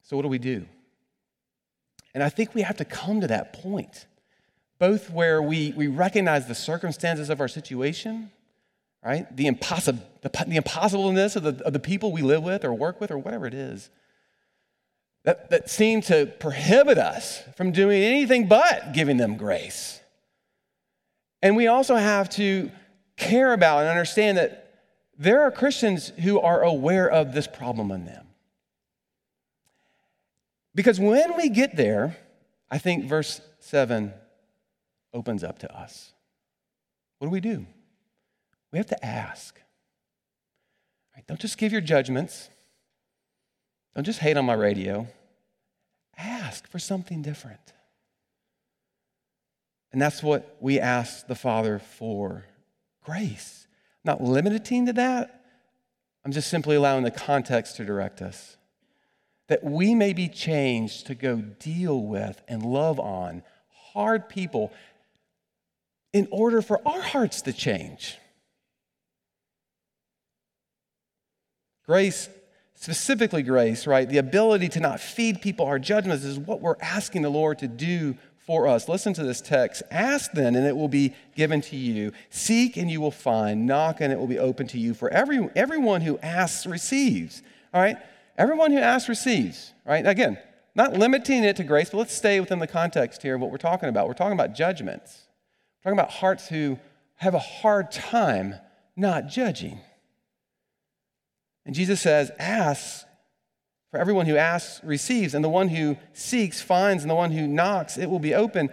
So, 0.04 0.18
what 0.18 0.24
do 0.24 0.28
we 0.28 0.40
do? 0.40 0.66
And 2.14 2.22
I 2.22 2.28
think 2.28 2.54
we 2.54 2.64
have 2.64 2.76
to 2.78 2.86
come 2.86 3.22
to 3.22 3.28
that 3.28 3.54
point, 3.54 4.08
both 4.78 5.10
where 5.10 5.42
we, 5.42 5.72
we 5.72 5.88
recognize 5.88 6.48
the 6.50 6.54
circumstances 6.54 7.30
of 7.30 7.40
our 7.40 7.48
situation, 7.48 8.30
right? 9.06 9.34
The, 9.34 9.48
impossible, 9.48 10.04
the, 10.22 10.28
the 10.46 10.58
impossibleness 10.58 11.38
of 11.38 11.44
the, 11.44 11.64
of 11.64 11.72
the 11.72 11.80
people 11.80 12.12
we 12.12 12.24
live 12.24 12.44
with 12.44 12.66
or 12.66 12.74
work 12.74 13.00
with 13.00 13.10
or 13.10 13.18
whatever 13.18 13.48
it 13.48 13.54
is 13.54 13.90
that, 15.26 15.50
that 15.50 15.70
seem 15.70 16.02
to 16.02 16.28
prohibit 16.40 16.98
us 16.98 17.42
from 17.58 17.72
doing 17.72 18.02
anything 18.02 18.48
but 18.48 18.94
giving 18.94 19.18
them 19.18 19.38
grace. 19.38 20.00
And 21.42 21.56
we 21.56 21.68
also 21.68 21.96
have 21.96 22.30
to 22.32 22.72
care 23.18 23.52
about 23.54 23.80
and 23.82 23.90
understand 23.90 24.38
that 24.38 24.62
there 25.18 25.42
are 25.42 25.52
Christians 25.52 26.10
who 26.22 26.40
are 26.40 26.62
aware 26.62 27.10
of 27.10 27.34
this 27.34 27.48
problem 27.48 27.92
in 27.92 28.06
them. 28.06 28.28
Because 30.76 31.00
when 31.00 31.36
we 31.38 31.50
get 31.50 31.76
there, 31.76 32.18
I 32.70 32.78
think 32.78 33.06
verse 33.06 33.42
7 33.60 34.14
opens 35.14 35.44
up 35.44 35.60
to 35.60 35.76
us. 35.76 36.14
What 37.18 37.28
do 37.28 37.32
we 37.32 37.40
do? 37.40 37.66
We 38.72 38.78
have 38.78 38.88
to 38.88 39.06
ask. 39.06 39.60
Right, 41.16 41.26
don't 41.26 41.40
just 41.40 41.58
give 41.58 41.72
your 41.72 41.82
judgments. 41.82 42.50
Don't 43.96 44.04
just 44.04 44.20
hate 44.20 44.38
on 44.38 44.46
my 44.46 44.54
radio. 44.54 45.08
Ask 46.18 46.68
for 46.68 46.80
something 46.80 47.22
different. 47.22 47.74
And 49.92 50.02
that's 50.02 50.22
what 50.22 50.58
we 50.60 50.80
ask 50.80 51.28
the 51.28 51.36
Father 51.36 51.80
for 51.80 52.46
grace. 53.04 53.68
not 54.04 54.22
limiting 54.22 54.86
to 54.88 54.94
that. 54.94 55.42
I'm 56.24 56.32
just 56.32 56.50
simply 56.50 56.76
allowing 56.76 57.04
the 57.04 57.12
context 57.12 57.78
to 57.78 57.86
direct 57.86 58.22
us. 58.22 58.58
That 59.48 59.64
we 59.64 59.96
may 59.96 60.12
be 60.14 60.28
changed 60.28 61.08
to 61.08 61.16
go 61.16 61.38
deal 61.38 62.02
with 62.02 62.42
and 62.48 62.64
love 62.64 63.00
on 63.00 63.44
hard 63.94 64.28
people 64.28 64.74
in 66.12 66.28
order 66.32 66.62
for 66.62 66.86
our 66.88 67.02
hearts 67.02 67.42
to 67.44 67.54
change. 67.54 68.18
Grace, 71.86 72.28
specifically 72.76 73.42
grace, 73.42 73.88
right? 73.88 74.08
The 74.08 74.18
ability 74.18 74.70
to 74.70 74.80
not 74.80 75.00
feed 75.00 75.42
people 75.42 75.66
our 75.66 75.80
judgments 75.80 76.24
is 76.24 76.38
what 76.38 76.62
we're 76.62 76.76
asking 76.82 77.24
the 77.24 77.30
Lord 77.30 77.60
to 77.60 77.68
do 77.68 78.16
for 78.46 78.68
us. 78.68 78.88
Listen 78.88 79.14
to 79.14 79.24
this 79.24 79.42
text. 79.42 79.82
Ask 79.90 80.32
then, 80.34 80.56
and 80.56 80.68
it 80.68 80.76
will 80.76 80.88
be 80.88 81.14
given 81.36 81.62
to 81.62 81.76
you. 81.76 82.12
Seek, 82.30 82.78
and 82.78 82.92
you 82.92 83.02
will 83.02 83.12
find. 83.12 83.66
Knock, 83.66 84.02
and 84.02 84.14
it 84.14 84.20
will 84.20 84.28
be 84.28 84.38
open 84.38 84.68
to 84.68 84.80
you. 84.80 84.94
For 84.94 85.10
every, 85.10 85.50
everyone 85.56 86.02
who 86.02 86.20
asks 86.20 86.68
receives. 86.68 87.42
All 87.74 87.82
right? 87.82 87.98
Everyone 88.38 88.72
who 88.72 88.78
asks 88.78 89.10
receives. 89.10 89.74
Right? 89.86 90.06
Again, 90.06 90.38
not 90.76 90.94
limiting 90.94 91.44
it 91.44 91.56
to 91.56 91.64
grace, 91.64 91.90
but 91.90 91.98
let's 91.98 92.14
stay 92.14 92.40
within 92.40 92.60
the 92.60 92.68
context 92.68 93.22
here 93.22 93.36
of 93.36 93.42
what 93.42 93.50
we're 93.50 93.58
talking 93.58 93.90
about. 93.90 94.08
We're 94.08 94.14
talking 94.14 94.34
about 94.34 94.54
judgments. 94.54 95.24
We're 95.80 95.92
talking 95.92 96.00
about 96.00 96.12
hearts 96.12 96.48
who 96.48 96.78
have 97.16 97.34
a 97.34 97.40
hard 97.40 97.92
time 97.92 98.56
not 98.96 99.28
judging. 99.28 99.80
And 101.66 101.74
Jesus 101.74 102.02
says, 102.02 102.32
Ask, 102.38 103.06
for 103.92 104.00
everyone 104.00 104.26
who 104.26 104.38
asks 104.38 104.84
receives, 104.84 105.34
and 105.34 105.44
the 105.44 105.50
one 105.50 105.70
who 105.70 105.98
seeks 106.14 106.62
finds, 106.62 107.04
and 107.04 107.10
the 107.10 107.16
one 107.16 107.32
who 107.32 107.48
knocks, 107.48 107.98
it 107.98 108.10
will 108.10 108.20
be 108.20 108.36
open. 108.36 108.70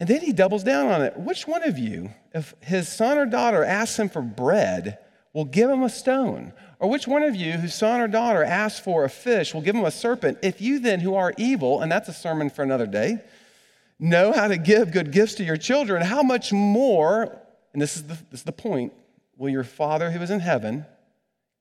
And 0.00 0.08
then 0.08 0.22
he 0.22 0.32
doubles 0.32 0.64
down 0.64 0.88
on 0.88 1.02
it. 1.02 1.16
Which 1.16 1.46
one 1.46 1.62
of 1.62 1.78
you, 1.78 2.10
if 2.32 2.54
his 2.60 2.88
son 2.88 3.16
or 3.16 3.26
daughter 3.26 3.62
asks 3.62 3.98
him 3.98 4.08
for 4.08 4.22
bread, 4.22 4.98
will 5.32 5.44
give 5.44 5.70
him 5.70 5.82
a 5.82 5.88
stone? 5.88 6.52
Or 6.80 6.90
which 6.90 7.06
one 7.06 7.22
of 7.22 7.36
you, 7.36 7.52
whose 7.52 7.74
son 7.74 8.00
or 8.00 8.08
daughter 8.08 8.42
asks 8.42 8.80
for 8.80 9.04
a 9.04 9.10
fish, 9.10 9.54
will 9.54 9.60
give 9.60 9.76
him 9.76 9.84
a 9.84 9.90
serpent? 9.90 10.38
If 10.42 10.60
you 10.60 10.80
then, 10.80 11.00
who 11.00 11.14
are 11.14 11.32
evil, 11.36 11.80
and 11.80 11.92
that's 11.92 12.08
a 12.08 12.12
sermon 12.12 12.50
for 12.50 12.62
another 12.62 12.86
day, 12.86 13.18
know 14.00 14.32
how 14.32 14.48
to 14.48 14.56
give 14.56 14.90
good 14.90 15.12
gifts 15.12 15.34
to 15.34 15.44
your 15.44 15.56
children, 15.56 16.02
how 16.02 16.22
much 16.22 16.52
more, 16.52 17.38
and 17.72 17.80
this 17.80 17.96
is 17.96 18.02
the, 18.02 18.14
this 18.30 18.40
is 18.40 18.42
the 18.42 18.52
point, 18.52 18.92
will 19.36 19.50
your 19.50 19.64
Father 19.64 20.10
who 20.10 20.20
is 20.20 20.30
in 20.30 20.40
heaven 20.40 20.86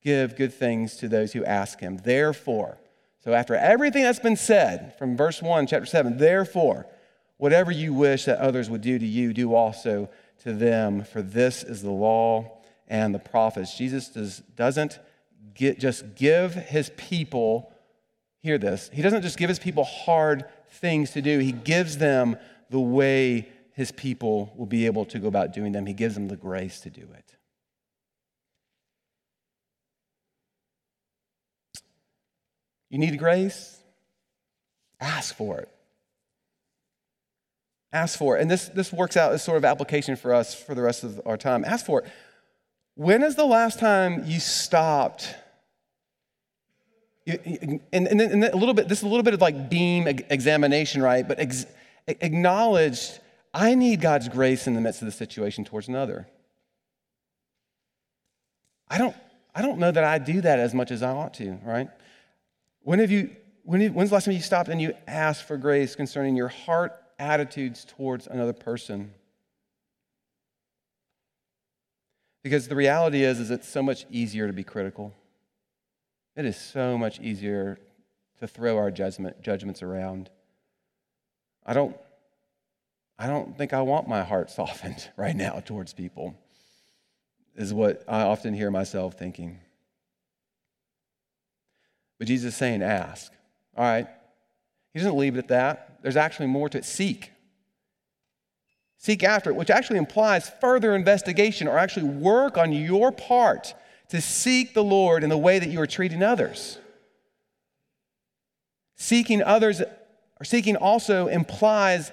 give 0.04 0.36
good 0.36 0.54
things 0.54 0.98
to 0.98 1.08
those 1.08 1.34
who 1.34 1.44
ask 1.46 1.80
him. 1.80 1.98
Therefore, 1.98 2.78
so 3.24 3.34
after 3.34 3.56
everything 3.56 4.04
that's 4.04 4.20
been 4.20 4.36
said 4.36 4.96
from 4.98 5.16
verse 5.16 5.42
1, 5.42 5.68
chapter 5.68 5.86
7, 5.86 6.18
therefore, 6.18 6.86
whatever 7.38 7.72
you 7.72 7.94
wish 7.94 8.26
that 8.26 8.39
others 8.39 8.70
would 8.70 8.82
do 8.82 9.00
to 9.00 9.06
you, 9.06 9.34
do 9.34 9.54
also 9.54 10.10
to 10.44 10.54
them, 10.54 11.04
for 11.04 11.22
this 11.22 11.63
is 11.63 11.82
the 11.82 11.92
law 11.92 12.62
and 12.88 13.16
the 13.16 13.20
prophets. 13.20 13.78
Jesus 13.78 14.10
does, 14.10 14.39
doesn't 14.56 15.00
get, 15.54 15.80
just 15.80 16.16
give 16.16 16.54
his 16.54 16.92
people, 16.98 17.72
hear 18.39 18.58
this, 18.58 18.89
he 18.92 19.02
doesn't 19.02 19.22
just 19.22 19.38
give 19.38 19.50
his 19.50 19.60
people 19.60 19.86
hard 19.86 20.46
things 20.70 21.12
to 21.12 21.22
do, 21.22 21.39
he 21.39 21.54
gives 21.54 21.98
them 21.98 22.36
the 22.70 22.80
way 22.80 23.48
his 23.74 23.92
people 23.92 24.54
will 24.56 24.66
be 24.66 24.86
able 24.86 25.06
to 25.06 25.20
go 25.20 25.28
about 25.28 25.54
doing 25.54 25.72
them. 25.72 25.86
He 25.86 25.94
gives 25.94 26.16
them 26.16 26.28
the 26.28 26.36
grace 26.36 26.80
to 26.82 26.89
do 26.89 27.02
it. 27.02 27.36
You 32.93 32.99
need 32.99 33.17
grace? 33.17 33.75
Ask 35.01 35.36
for 35.36 35.58
it. 35.58 35.69
Ask 37.91 38.19
for 38.19 38.38
it. 38.38 38.41
And 38.43 38.51
this, 38.51 38.67
this 38.69 38.93
works 38.93 39.17
out 39.17 39.34
as 39.34 39.43
sort 39.43 39.58
of 39.58 39.65
application 39.65 40.15
for 40.15 40.32
us 40.32 40.53
for 40.53 40.75
the 40.75 40.84
rest 40.84 41.03
of 41.03 41.19
our 41.25 41.36
time. 41.36 41.65
Ask 41.65 41.88
for 41.88 42.01
it. 42.01 42.06
When 42.93 43.23
is 43.23 43.34
the 43.34 43.45
last 43.45 43.79
time 43.79 44.25
you 44.27 44.39
stopped? 44.39 45.34
And, 47.25 47.82
and, 47.91 48.21
and, 48.21 48.43
a 48.43 48.56
little 48.56 48.75
bit, 48.75 48.88
this 48.88 48.99
is 48.99 49.03
a 49.03 49.08
little 49.08 49.23
bit 49.23 49.34
of 49.34 49.41
like 49.41 49.71
beam 49.71 50.08
examination, 50.08 51.01
right? 51.01 51.27
But 51.27 51.39
ex, 51.39 51.65
acknowledged, 52.08 53.19
I 53.56 53.73
need 53.73 54.01
God's 54.01 54.29
grace 54.29 54.67
in 54.67 54.75
the 54.75 54.82
midst 54.82 55.01
of 55.01 55.08
the 55.08 55.12
situation 55.12 55.65
towards 55.65 55.88
another. 55.88 56.27
I 58.88 58.99
don't, 58.99 59.15
I 59.56 59.63
don't 59.63 59.79
know 59.79 59.89
that 59.89 60.03
I 60.03 60.19
do 60.19 60.41
that 60.41 60.60
as 60.60 60.75
much 60.75 60.91
as 60.91 61.01
I 61.01 61.10
ought 61.10 61.34
to, 61.36 61.58
right? 61.63 61.89
When 62.84 63.00
have 63.00 63.12
you, 63.12 63.30
when 63.63 63.80
you, 63.80 63.89
when's 63.89 64.10
the 64.10 64.15
last 64.15 64.26
time 64.26 64.34
you 64.34 64.41
stopped 64.41 64.69
and 64.69 64.82
you 64.82 64.93
asked 65.08 65.43
for 65.43 65.58
grace 65.58 65.96
concerning 65.96 66.36
your 66.36 66.50
heart 66.50 66.93
attitudes 67.17 67.86
towards 67.86 68.28
another 68.28 68.54
person? 68.54 69.13
Because 72.43 72.67
the 72.67 72.76
reality 72.76 73.24
is, 73.24 73.39
is 73.39 73.52
it's 73.52 73.69
so 73.69 73.82
much 73.82 74.06
easier 74.12 74.48
to 74.48 74.54
be 74.54 74.65
critical. 74.65 75.13
It 76.36 76.43
is 76.46 76.58
so 76.58 76.98
much 76.98 77.22
easier 77.22 77.80
to 78.39 78.48
throw 78.48 78.78
our 78.78 78.91
judgment, 78.91 79.41
judgments 79.41 79.82
around. 79.82 80.30
I 81.65 81.74
don't, 81.74 81.96
I 83.17 83.28
don't 83.28 83.58
think 83.58 83.72
I 83.72 83.82
want 83.82 84.10
my 84.10 84.24
heart 84.24 84.52
softened 84.52 85.10
right 85.15 85.36
now 85.36 85.62
towards 85.65 85.93
people, 85.93 86.36
is 87.56 87.74
what 87.74 88.04
I 88.10 88.24
often 88.24 88.54
hear 88.54 88.69
myself 88.69 89.13
thinking. 89.17 89.60
But 92.19 92.28
Jesus 92.28 92.54
is 92.54 92.58
saying, 92.58 92.82
ask. 92.82 93.32
All 93.76 93.84
right. 93.84 94.08
He 94.93 94.99
doesn't 94.99 95.17
leave 95.17 95.36
it 95.36 95.39
at 95.39 95.47
that. 95.49 95.99
There's 96.02 96.17
actually 96.17 96.47
more 96.47 96.69
to 96.69 96.78
it. 96.78 96.86
Seek. 96.86 97.32
Seek 98.97 99.23
after 99.23 99.49
it, 99.49 99.56
which 99.56 99.69
actually 99.69 99.97
implies 99.97 100.49
further 100.62 100.95
investigation 100.95 101.67
or 101.67 101.78
actually 101.78 102.08
work 102.08 102.58
on 102.58 102.71
your 102.71 103.12
part 103.12 103.73
to 104.10 104.21
seek 104.21 104.73
the 104.73 104.84
Lord 104.84 105.23
in 105.23 105.30
the 105.30 105.38
way 105.38 105.60
that 105.60 105.69
you 105.69 105.82
are 105.82 105.88
treating 105.88 106.23
others. 106.23 106.78
Seeking 108.95 109.41
others 109.41 109.82
or 109.82 110.45
seeking 110.45 110.76
also 110.78 111.28
implies 111.28 112.12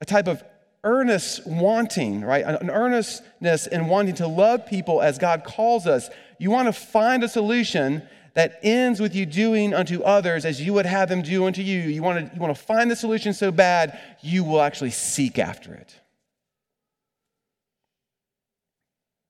a 0.00 0.04
type 0.04 0.28
of 0.28 0.42
earnest 0.84 1.46
wanting, 1.46 2.20
right? 2.22 2.44
An 2.44 2.70
earnestness 2.70 3.66
in 3.66 3.86
wanting 3.88 4.14
to 4.16 4.26
love 4.26 4.66
people 4.66 5.02
as 5.02 5.18
God 5.18 5.44
calls 5.44 5.86
us. 5.86 6.08
You 6.38 6.50
want 6.50 6.68
to 6.68 6.72
find 6.72 7.24
a 7.24 7.28
solution 7.28 8.02
that 8.34 8.58
ends 8.62 9.00
with 9.00 9.14
you 9.14 9.24
doing 9.26 9.72
unto 9.72 10.02
others 10.02 10.44
as 10.44 10.60
you 10.60 10.74
would 10.74 10.86
have 10.86 11.08
them 11.08 11.22
do 11.22 11.46
unto 11.46 11.62
you. 11.62 11.80
You 11.80 12.02
want 12.02 12.28
to, 12.28 12.34
you 12.34 12.40
want 12.40 12.54
to 12.54 12.62
find 12.62 12.90
the 12.90 12.96
solution 12.96 13.32
so 13.32 13.50
bad, 13.50 13.98
you 14.20 14.44
will 14.44 14.60
actually 14.60 14.90
seek 14.90 15.38
after 15.38 15.72
it. 15.72 16.00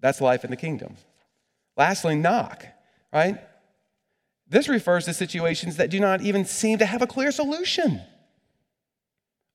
That's 0.00 0.20
life 0.20 0.44
in 0.44 0.50
the 0.50 0.56
kingdom. 0.56 0.96
Lastly, 1.76 2.14
knock, 2.14 2.66
right? 3.12 3.38
This 4.48 4.68
refers 4.68 5.06
to 5.06 5.14
situations 5.14 5.76
that 5.76 5.90
do 5.90 5.98
not 6.00 6.20
even 6.20 6.44
seem 6.44 6.78
to 6.78 6.86
have 6.86 7.02
a 7.02 7.06
clear 7.06 7.32
solution 7.32 8.02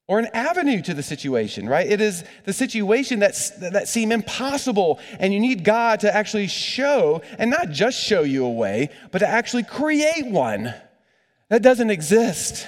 or 0.09 0.17
an 0.17 0.27
avenue 0.33 0.81
to 0.81 0.95
the 0.95 1.03
situation, 1.03 1.69
right? 1.69 1.85
It 1.85 2.01
is 2.01 2.23
the 2.43 2.51
situation 2.51 3.19
that's, 3.19 3.51
that 3.59 3.87
seem 3.87 4.11
impossible, 4.11 4.99
and 5.19 5.31
you 5.31 5.39
need 5.39 5.63
God 5.63 5.99
to 5.99 6.13
actually 6.13 6.47
show, 6.47 7.21
and 7.37 7.51
not 7.51 7.69
just 7.69 8.03
show 8.03 8.23
you 8.23 8.43
a 8.43 8.49
way, 8.49 8.89
but 9.11 9.19
to 9.19 9.27
actually 9.27 9.61
create 9.61 10.25
one 10.25 10.73
that 11.49 11.61
doesn't 11.61 11.91
exist, 11.91 12.67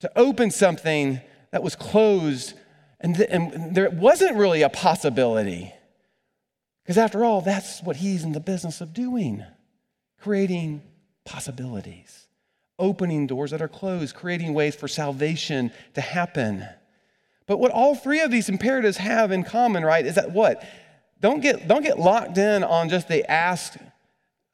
to 0.00 0.10
open 0.16 0.50
something 0.50 1.20
that 1.50 1.62
was 1.62 1.76
closed, 1.76 2.54
and, 3.00 3.16
th- 3.16 3.28
and 3.30 3.74
there 3.74 3.90
wasn't 3.90 4.34
really 4.38 4.62
a 4.62 4.70
possibility. 4.70 5.74
Because 6.82 6.96
after 6.96 7.22
all, 7.22 7.42
that's 7.42 7.82
what 7.82 7.96
He's 7.96 8.24
in 8.24 8.32
the 8.32 8.40
business 8.40 8.80
of 8.80 8.94
doing 8.94 9.44
creating 10.18 10.80
possibilities 11.26 12.28
opening 12.80 13.28
doors 13.28 13.52
that 13.52 13.62
are 13.62 13.68
closed, 13.68 14.16
creating 14.16 14.54
ways 14.54 14.74
for 14.74 14.88
salvation 14.88 15.70
to 15.94 16.00
happen. 16.00 16.66
But 17.46 17.58
what 17.58 17.70
all 17.70 17.94
three 17.94 18.20
of 18.20 18.30
these 18.30 18.48
imperatives 18.48 18.96
have 18.96 19.30
in 19.30 19.44
common, 19.44 19.84
right, 19.84 20.04
is 20.04 20.16
that 20.16 20.32
what? 20.32 20.64
Don't 21.20 21.40
get, 21.40 21.68
don't 21.68 21.82
get 21.82 21.98
locked 21.98 22.38
in 22.38 22.64
on 22.64 22.88
just 22.88 23.08
the 23.08 23.30
ask, 23.30 23.76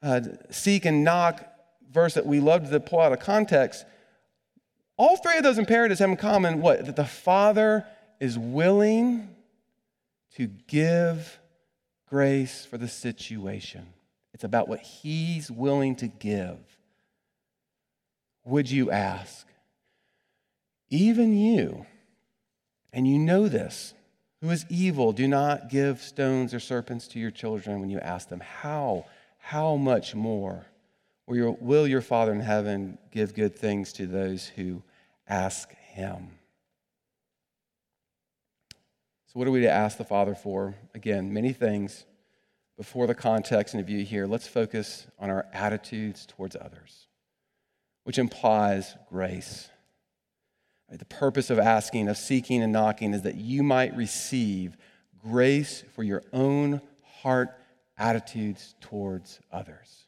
uh, 0.03 0.21
seek, 0.51 0.85
and 0.85 1.05
knock 1.05 1.47
verse 1.91 2.15
that 2.15 2.27
we 2.27 2.41
love 2.41 2.71
to 2.71 2.81
pull 2.81 3.01
out 3.01 3.13
of 3.13 3.21
context. 3.21 3.85
All 4.97 5.17
three 5.17 5.37
of 5.37 5.45
those 5.45 5.59
imperatives 5.59 6.01
have 6.01 6.11
in 6.11 6.17
common 6.17 6.61
what? 6.61 6.87
That 6.87 6.97
the 6.97 7.05
Father 7.05 7.87
is 8.19 8.39
willing 8.39 9.29
to 10.37 10.47
give 10.67 11.39
grace 12.09 12.65
for 12.65 12.79
the 12.79 12.89
situation. 12.89 13.87
It's 14.33 14.45
about 14.45 14.69
what 14.69 14.81
He's 14.81 15.51
willing 15.51 15.97
to 15.97 16.09
give 16.09 16.59
would 18.47 18.71
you 18.71 18.91
ask? 18.91 19.47
Even 20.89 21.37
you, 21.37 21.85
and 22.93 23.07
you 23.07 23.19
know 23.19 23.49
this, 23.49 23.93
who 24.41 24.51
is 24.51 24.65
evil, 24.69 25.13
do 25.13 25.27
not 25.27 25.69
give 25.69 26.01
stones 26.01 26.55
or 26.55 26.61
serpents 26.61 27.09
to 27.09 27.19
your 27.19 27.31
children 27.31 27.81
when 27.81 27.91
you 27.91 27.99
ask 27.99 28.29
them. 28.29 28.41
How? 28.41 29.07
How 29.39 29.77
much 29.77 30.15
more 30.15 30.67
will 31.27 31.37
your, 31.37 31.53
will 31.61 31.87
your 31.87 32.01
Father 32.01 32.33
in 32.33 32.41
heaven 32.41 32.99
give 33.11 33.35
good 33.35 33.57
things 33.57 33.93
to 33.95 34.07
those 34.07 34.47
who 34.47 34.83
ask 35.29 35.71
him? 35.73 36.31
So, 39.27 39.39
what 39.39 39.49
are 39.49 39.51
we 39.51 39.63
to 39.63 39.71
ask 39.71 39.99
the 39.99 40.05
Father 40.05 40.35
for? 40.35 40.75
Again, 40.95 41.33
many 41.33 41.53
things, 41.53 42.05
before 42.77 43.07
the 43.07 43.15
context 43.15 43.75
and 43.75 43.85
view 43.85 44.05
here, 44.05 44.27
let's 44.27 44.47
focus 44.47 45.07
on 45.19 45.31
our 45.31 45.47
attitudes 45.53 46.27
towards 46.27 46.57
others, 46.57 47.09
which 48.07 48.19
implies 48.19 48.95
grace. 49.09 49.69
The 50.89 51.05
purpose 51.07 51.51
of 51.51 51.59
asking, 51.59 52.07
of 52.07 52.17
seeking, 52.17 52.63
and 52.63 52.73
knocking 52.73 53.13
is 53.13 53.23
that 53.23 53.35
you 53.35 53.65
might 53.65 53.97
receive 53.97 54.77
grace 55.21 55.83
for 55.93 56.05
your 56.05 56.23
own 56.33 56.81
heart 57.03 57.49
attitudes 57.99 58.77
towards 58.81 59.41
others. 59.51 60.05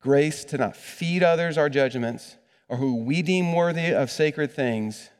Grace 0.00 0.42
to 0.46 0.56
not 0.56 0.74
feed 0.74 1.22
others 1.22 1.58
our 1.58 1.68
judgments 1.68 2.38
or 2.66 2.78
who 2.78 2.96
we 2.96 3.20
deem 3.20 3.52
worthy 3.52 3.92
of 3.92 4.10
sacred 4.10 4.50
things. 4.50 5.10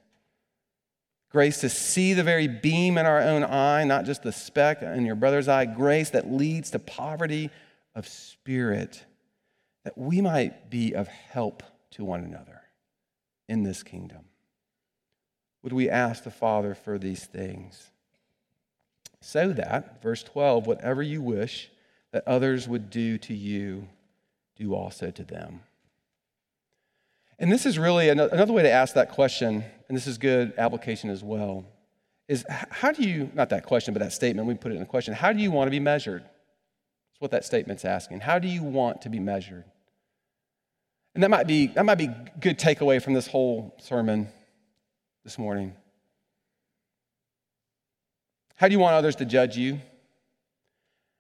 Grace 1.30 1.60
to 1.60 1.68
see 1.68 2.14
the 2.14 2.22
very 2.22 2.48
beam 2.48 2.96
in 2.96 3.04
our 3.04 3.20
own 3.20 3.44
eye, 3.44 3.84
not 3.84 4.06
just 4.06 4.22
the 4.22 4.32
speck 4.32 4.80
in 4.80 5.04
your 5.04 5.14
brother's 5.14 5.46
eye. 5.46 5.66
Grace 5.66 6.08
that 6.08 6.32
leads 6.32 6.70
to 6.70 6.78
poverty 6.78 7.50
of 7.94 8.08
spirit, 8.08 9.04
that 9.88 9.96
we 9.96 10.20
might 10.20 10.68
be 10.68 10.92
of 10.92 11.08
help 11.08 11.62
to 11.90 12.04
one 12.04 12.22
another 12.22 12.60
in 13.48 13.62
this 13.62 13.82
kingdom. 13.82 14.18
Would 15.62 15.72
we 15.72 15.88
ask 15.88 16.24
the 16.24 16.30
Father 16.30 16.74
for 16.74 16.98
these 16.98 17.24
things? 17.24 17.90
So 19.22 19.48
that, 19.54 20.02
verse 20.02 20.22
12, 20.22 20.66
whatever 20.66 21.00
you 21.02 21.22
wish 21.22 21.70
that 22.12 22.22
others 22.28 22.68
would 22.68 22.90
do 22.90 23.16
to 23.16 23.32
you, 23.32 23.88
do 24.56 24.74
also 24.74 25.10
to 25.10 25.24
them. 25.24 25.60
And 27.38 27.50
this 27.50 27.64
is 27.64 27.78
really 27.78 28.10
another 28.10 28.52
way 28.52 28.64
to 28.64 28.70
ask 28.70 28.92
that 28.92 29.12
question, 29.12 29.64
and 29.88 29.96
this 29.96 30.06
is 30.06 30.18
good 30.18 30.52
application 30.58 31.08
as 31.08 31.24
well, 31.24 31.64
is 32.28 32.44
how 32.50 32.92
do 32.92 33.08
you, 33.08 33.30
not 33.32 33.48
that 33.48 33.64
question, 33.64 33.94
but 33.94 34.00
that 34.00 34.12
statement, 34.12 34.46
we 34.46 34.52
put 34.52 34.70
it 34.70 34.74
in 34.74 34.82
a 34.82 34.86
question, 34.86 35.14
how 35.14 35.32
do 35.32 35.40
you 35.40 35.50
want 35.50 35.66
to 35.66 35.70
be 35.70 35.80
measured? 35.80 36.24
That's 36.24 37.20
what 37.20 37.30
that 37.30 37.46
statement's 37.46 37.86
asking. 37.86 38.20
How 38.20 38.38
do 38.38 38.48
you 38.48 38.62
want 38.62 39.00
to 39.00 39.08
be 39.08 39.18
measured? 39.18 39.64
And 41.18 41.24
that 41.24 41.30
might 41.30 41.48
be, 41.48 41.66
that 41.66 41.84
might 41.84 41.96
be 41.96 42.10
good 42.38 42.60
takeaway 42.60 43.02
from 43.02 43.12
this 43.12 43.26
whole 43.26 43.74
sermon 43.80 44.28
this 45.24 45.36
morning. 45.36 45.74
How 48.54 48.68
do 48.68 48.72
you 48.72 48.78
want 48.78 48.94
others 48.94 49.16
to 49.16 49.24
judge 49.24 49.56
you? 49.56 49.80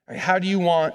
How 0.08 0.38
do 0.38 0.46
you 0.46 0.60
want 0.60 0.94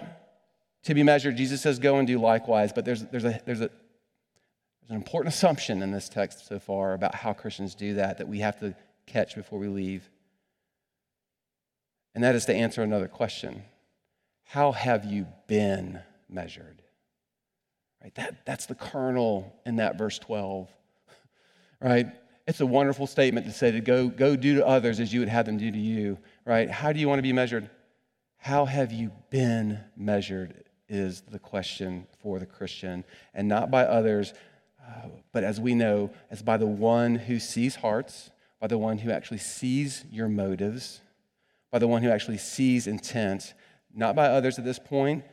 to 0.84 0.94
be 0.94 1.04
measured? 1.04 1.36
Jesus 1.36 1.62
says, 1.62 1.80
go 1.80 1.98
and 1.98 2.08
do 2.08 2.18
likewise. 2.18 2.72
But 2.72 2.86
there's, 2.86 3.04
there's, 3.08 3.26
a, 3.26 3.42
there's, 3.46 3.60
a, 3.60 3.68
there's 3.68 4.90
an 4.90 4.96
important 4.96 5.36
assumption 5.36 5.84
in 5.84 5.92
this 5.92 6.08
text 6.08 6.48
so 6.48 6.58
far 6.58 6.94
about 6.94 7.14
how 7.14 7.34
Christians 7.34 7.76
do 7.76 7.96
that 7.96 8.20
that 8.20 8.30
we 8.30 8.40
have 8.40 8.58
to 8.62 8.74
catch 9.06 9.36
before 9.36 9.60
we 9.60 9.68
leave. 9.68 10.10
And 12.16 12.24
that 12.24 12.36
is 12.36 12.46
to 12.46 12.54
answer 12.54 12.82
another 12.82 13.10
question 13.10 13.64
How 14.46 14.72
have 14.72 15.04
you 15.04 15.28
been 15.48 16.00
measured? 16.30 16.83
Right? 18.04 18.14
That, 18.16 18.46
that's 18.46 18.66
the 18.66 18.76
kernel 18.76 19.56
in 19.66 19.78
that 19.78 19.98
verse 19.98 20.20
12. 20.20 20.70
Right? 21.82 22.08
It's 22.46 22.60
a 22.60 22.66
wonderful 22.66 23.08
statement 23.08 23.46
to 23.46 23.54
say 23.54 23.72
to 23.72 23.80
go, 23.80 24.10
go 24.10 24.36
do 24.36 24.56
to 24.56 24.68
others 24.68 25.00
as 25.00 25.14
you 25.14 25.22
would 25.22 25.30
have 25.30 25.46
them 25.46 25.58
do 25.58 25.72
to 25.72 25.78
you 25.78 26.18
right? 26.46 26.70
How 26.70 26.92
do 26.92 27.00
you 27.00 27.08
want 27.08 27.20
to 27.20 27.24
be 27.24 27.34
measured? 27.34 27.70
How 28.38 28.66
have 28.66 28.92
you 28.92 29.12
been 29.30 29.80
measured 29.96 30.66
is 30.90 31.22
the 31.22 31.40
question 31.40 32.08
for 32.22 32.40
the 32.40 32.46
Christian, 32.46 33.04
and 33.34 33.48
not 33.48 33.72
by 33.72 33.84
others, 33.84 34.34
uh, 34.86 35.08
but 35.32 35.44
as 35.44 35.60
we 35.60 35.74
know, 35.74 36.12
as 36.30 36.44
by 36.44 36.58
the 36.58 36.68
one 36.68 37.16
who 37.16 37.40
sees 37.40 37.76
hearts, 37.76 38.32
by 38.60 38.68
the 38.68 38.78
one 38.78 38.98
who 38.98 39.12
actually 39.12 39.38
sees 39.38 40.04
your 40.12 40.28
motives, 40.28 41.02
by 41.72 41.80
the 41.80 41.88
one 41.88 42.04
who 42.04 42.10
actually 42.10 42.38
sees 42.38 42.86
intent, 42.86 43.54
not 43.96 44.16
by 44.16 44.28
others 44.28 44.60
at 44.60 44.66
this 44.66 44.80
point. 44.80 45.24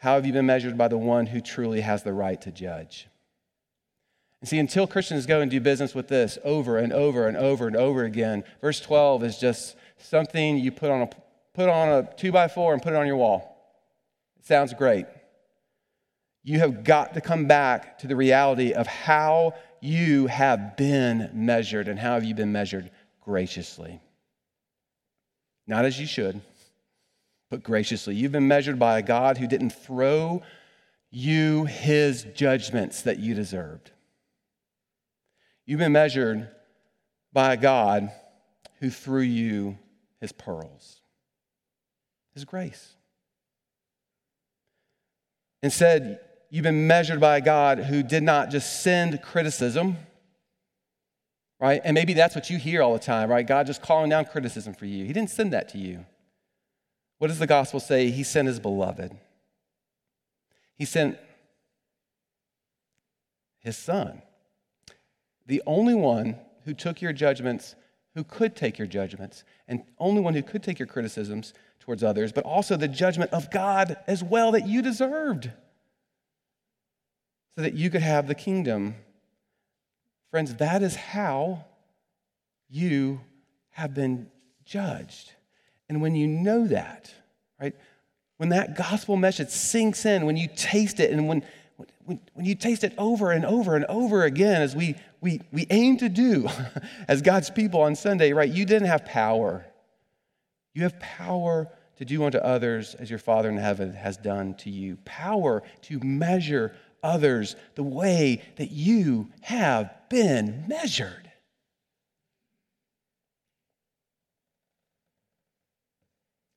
How 0.00 0.14
have 0.14 0.24
you 0.24 0.32
been 0.32 0.46
measured 0.46 0.78
by 0.78 0.88
the 0.88 0.96
one 0.96 1.26
who 1.26 1.42
truly 1.42 1.82
has 1.82 2.02
the 2.02 2.14
right 2.14 2.40
to 2.40 2.50
judge? 2.50 3.06
And 4.40 4.48
see, 4.48 4.58
until 4.58 4.86
Christians 4.86 5.26
go 5.26 5.42
and 5.42 5.50
do 5.50 5.60
business 5.60 5.94
with 5.94 6.08
this 6.08 6.38
over 6.42 6.78
and 6.78 6.90
over 6.90 7.28
and 7.28 7.36
over 7.36 7.66
and 7.66 7.76
over 7.76 8.04
again, 8.04 8.44
verse 8.62 8.80
12 8.80 9.24
is 9.24 9.38
just 9.38 9.76
something 9.98 10.56
you 10.56 10.72
put 10.72 10.90
on 10.90 11.02
a, 11.02 11.10
put 11.52 11.68
on 11.68 11.88
a 11.90 12.14
two 12.16 12.32
by 12.32 12.48
four 12.48 12.72
and 12.72 12.80
put 12.82 12.94
it 12.94 12.96
on 12.96 13.06
your 13.06 13.18
wall. 13.18 13.74
It 14.38 14.46
sounds 14.46 14.72
great. 14.72 15.04
You 16.42 16.60
have 16.60 16.82
got 16.82 17.12
to 17.12 17.20
come 17.20 17.46
back 17.46 17.98
to 17.98 18.06
the 18.06 18.16
reality 18.16 18.72
of 18.72 18.86
how 18.86 19.52
you 19.82 20.28
have 20.28 20.78
been 20.78 21.28
measured 21.34 21.88
and 21.88 21.98
how 21.98 22.14
have 22.14 22.24
you 22.24 22.34
been 22.34 22.52
measured 22.52 22.90
graciously. 23.20 24.00
Not 25.66 25.84
as 25.84 26.00
you 26.00 26.06
should, 26.06 26.40
but 27.50 27.62
graciously. 27.64 28.14
You've 28.14 28.32
been 28.32 28.48
measured 28.48 28.78
by 28.78 28.98
a 28.98 29.02
God 29.02 29.38
who 29.38 29.46
didn't 29.46 29.70
throw 29.70 30.42
you 31.10 31.64
his 31.64 32.22
judgments 32.34 33.02
that 33.02 33.18
you 33.18 33.34
deserved. 33.34 33.90
You've 35.66 35.80
been 35.80 35.92
measured 35.92 36.48
by 37.32 37.52
a 37.52 37.56
God 37.56 38.10
who 38.78 38.90
threw 38.90 39.20
you 39.20 39.78
his 40.20 40.32
pearls, 40.32 41.00
his 42.32 42.44
grace. 42.44 42.94
Instead, 45.62 46.20
you've 46.48 46.62
been 46.62 46.86
measured 46.86 47.20
by 47.20 47.36
a 47.36 47.40
God 47.40 47.78
who 47.80 48.02
did 48.02 48.22
not 48.22 48.50
just 48.50 48.82
send 48.82 49.20
criticism, 49.22 49.96
right? 51.60 51.82
And 51.84 51.94
maybe 51.94 52.14
that's 52.14 52.34
what 52.34 52.48
you 52.48 52.58
hear 52.58 52.82
all 52.82 52.92
the 52.92 52.98
time, 52.98 53.28
right? 53.28 53.46
God 53.46 53.66
just 53.66 53.82
calling 53.82 54.10
down 54.10 54.24
criticism 54.24 54.72
for 54.72 54.86
you. 54.86 55.04
He 55.04 55.12
didn't 55.12 55.30
send 55.30 55.52
that 55.52 55.68
to 55.70 55.78
you. 55.78 56.06
What 57.20 57.28
does 57.28 57.38
the 57.38 57.46
gospel 57.46 57.80
say? 57.80 58.08
He 58.10 58.22
sent 58.22 58.48
his 58.48 58.58
beloved. 58.58 59.14
He 60.74 60.86
sent 60.86 61.18
his 63.58 63.76
son, 63.76 64.22
the 65.46 65.62
only 65.66 65.94
one 65.94 66.38
who 66.64 66.72
took 66.72 67.02
your 67.02 67.12
judgments 67.12 67.74
who 68.14 68.24
could 68.24 68.56
take 68.56 68.78
your 68.78 68.88
judgments, 68.88 69.44
and 69.68 69.82
only 69.98 70.22
one 70.22 70.32
who 70.32 70.42
could 70.42 70.62
take 70.62 70.78
your 70.78 70.88
criticisms 70.88 71.52
towards 71.78 72.02
others, 72.02 72.32
but 72.32 72.44
also 72.44 72.74
the 72.74 72.88
judgment 72.88 73.30
of 73.34 73.50
God 73.50 73.98
as 74.06 74.24
well 74.24 74.52
that 74.52 74.66
you 74.66 74.80
deserved, 74.80 75.50
so 77.54 77.60
that 77.60 77.74
you 77.74 77.90
could 77.90 78.00
have 78.00 78.28
the 78.28 78.34
kingdom. 78.34 78.94
Friends, 80.30 80.54
that 80.54 80.82
is 80.82 80.96
how 80.96 81.66
you 82.70 83.20
have 83.72 83.92
been 83.92 84.30
judged. 84.64 85.32
And 85.90 86.00
when 86.00 86.14
you 86.14 86.28
know 86.28 86.68
that, 86.68 87.12
right, 87.60 87.74
when 88.36 88.50
that 88.50 88.76
gospel 88.76 89.16
message 89.16 89.48
sinks 89.48 90.06
in, 90.06 90.24
when 90.24 90.36
you 90.36 90.48
taste 90.54 91.00
it, 91.00 91.10
and 91.10 91.26
when 91.26 91.42
when, 92.04 92.20
when 92.34 92.46
you 92.46 92.54
taste 92.54 92.84
it 92.84 92.94
over 92.96 93.32
and 93.32 93.44
over 93.44 93.74
and 93.74 93.84
over 93.86 94.24
again, 94.24 94.62
as 94.62 94.74
we, 94.76 94.94
we, 95.20 95.40
we 95.52 95.66
aim 95.70 95.96
to 95.98 96.08
do 96.08 96.48
as 97.08 97.22
God's 97.22 97.50
people 97.50 97.80
on 97.82 97.94
Sunday, 97.96 98.32
right? 98.32 98.48
You 98.48 98.64
didn't 98.64 98.88
have 98.88 99.04
power. 99.04 99.66
You 100.74 100.84
have 100.84 100.98
power 101.00 101.68
to 101.96 102.04
do 102.04 102.24
unto 102.24 102.38
others 102.38 102.94
as 102.94 103.10
your 103.10 103.18
Father 103.18 103.48
in 103.48 103.56
heaven 103.56 103.92
has 103.92 104.16
done 104.16 104.54
to 104.54 104.70
you. 104.70 104.96
Power 105.04 105.62
to 105.82 105.98
measure 106.00 106.74
others 107.02 107.56
the 107.74 107.82
way 107.82 108.42
that 108.56 108.70
you 108.70 109.28
have 109.42 109.92
been 110.08 110.64
measured. 110.68 111.29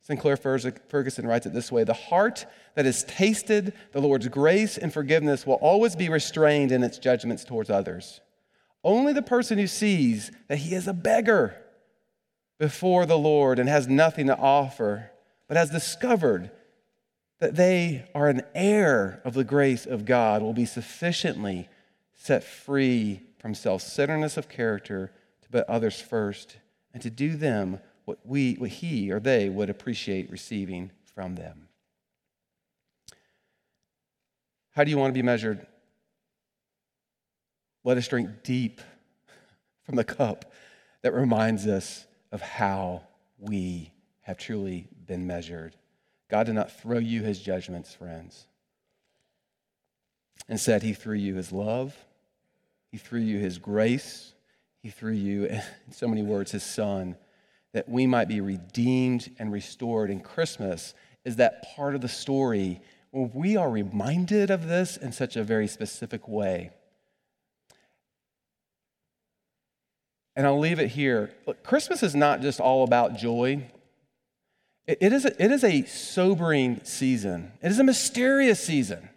Sinclair 0.03 0.35
Ferguson 0.35 1.25
writes 1.25 1.45
it 1.45 1.53
this 1.53 1.71
way 1.71 1.85
The 1.85 1.93
heart 1.93 2.45
that 2.75 2.85
has 2.85 3.05
tasted 3.05 3.73
the 3.93 4.01
Lord's 4.01 4.27
grace 4.27 4.77
and 4.77 4.93
forgiveness 4.93 5.47
will 5.47 5.55
always 5.55 5.95
be 5.95 6.09
restrained 6.09 6.73
in 6.73 6.83
its 6.83 6.99
judgments 6.99 7.45
towards 7.45 7.69
others. 7.69 8.19
Only 8.83 9.13
the 9.13 9.21
person 9.21 9.57
who 9.57 9.67
sees 9.67 10.29
that 10.49 10.57
he 10.57 10.75
is 10.75 10.87
a 10.87 10.93
beggar 10.93 11.55
before 12.59 13.05
the 13.05 13.17
Lord 13.17 13.59
and 13.59 13.69
has 13.69 13.87
nothing 13.87 14.27
to 14.27 14.37
offer, 14.37 15.09
but 15.47 15.55
has 15.55 15.69
discovered 15.69 16.51
that 17.39 17.55
they 17.55 18.05
are 18.13 18.27
an 18.27 18.41
heir 18.53 19.21
of 19.23 19.33
the 19.33 19.45
grace 19.45 19.85
of 19.85 20.05
God, 20.05 20.41
will 20.41 20.53
be 20.53 20.65
sufficiently 20.65 21.69
set 22.13 22.43
free 22.43 23.21
from 23.39 23.55
self 23.55 23.81
centeredness 23.81 24.35
of 24.35 24.49
character 24.49 25.13
to 25.43 25.49
put 25.49 25.65
others 25.69 26.01
first 26.01 26.57
and 26.93 27.01
to 27.01 27.09
do 27.09 27.37
them 27.37 27.79
what, 28.05 28.19
we, 28.25 28.55
what 28.55 28.69
he 28.69 29.11
or 29.11 29.19
they 29.19 29.49
would 29.49 29.69
appreciate 29.69 30.29
receiving 30.29 30.91
from 31.13 31.35
them. 31.35 31.67
How 34.71 34.83
do 34.83 34.89
you 34.89 34.97
want 34.97 35.11
to 35.11 35.17
be 35.17 35.21
measured? 35.21 35.65
Let 37.83 37.97
us 37.97 38.07
drink 38.07 38.29
deep 38.43 38.81
from 39.83 39.95
the 39.95 40.03
cup 40.03 40.51
that 41.01 41.13
reminds 41.13 41.67
us 41.67 42.05
of 42.31 42.41
how 42.41 43.03
we 43.37 43.91
have 44.21 44.37
truly 44.37 44.87
been 45.05 45.27
measured. 45.27 45.75
God 46.29 46.45
did 46.45 46.53
not 46.55 46.71
throw 46.71 46.97
you 46.97 47.21
his 47.21 47.39
judgments, 47.39 47.93
friends. 47.93 48.47
Instead, 50.49 50.81
he 50.81 50.93
threw 50.93 51.15
you 51.15 51.35
his 51.35 51.51
love, 51.51 51.95
he 52.89 52.97
threw 52.97 53.19
you 53.19 53.37
his 53.37 53.57
grace, 53.57 54.33
he 54.81 54.89
threw 54.89 55.13
you, 55.13 55.45
in 55.45 55.61
so 55.91 56.07
many 56.07 56.23
words, 56.23 56.51
his 56.51 56.63
son 56.63 57.15
that 57.73 57.89
we 57.89 58.07
might 58.07 58.27
be 58.27 58.41
redeemed 58.41 59.31
and 59.39 59.51
restored. 59.51 60.09
And 60.09 60.23
Christmas 60.23 60.93
is 61.25 61.37
that 61.37 61.75
part 61.75 61.95
of 61.95 62.01
the 62.01 62.07
story 62.07 62.81
where 63.11 63.29
we 63.33 63.57
are 63.57 63.69
reminded 63.69 64.49
of 64.49 64.67
this 64.67 64.97
in 64.97 65.11
such 65.11 65.35
a 65.35 65.43
very 65.43 65.67
specific 65.67 66.27
way. 66.27 66.71
And 70.35 70.47
I'll 70.47 70.59
leave 70.59 70.79
it 70.79 70.89
here. 70.89 71.31
Look, 71.45 71.63
Christmas 71.63 72.01
is 72.01 72.15
not 72.15 72.41
just 72.41 72.59
all 72.59 72.83
about 72.83 73.17
joy. 73.17 73.69
It, 74.87 74.97
it, 74.99 75.13
is 75.13 75.25
a, 75.25 75.43
it 75.43 75.51
is 75.51 75.63
a 75.63 75.83
sobering 75.83 76.81
season. 76.83 77.51
It 77.61 77.71
is 77.71 77.79
a 77.79 77.83
mysterious 77.83 78.59
season. 78.59 79.09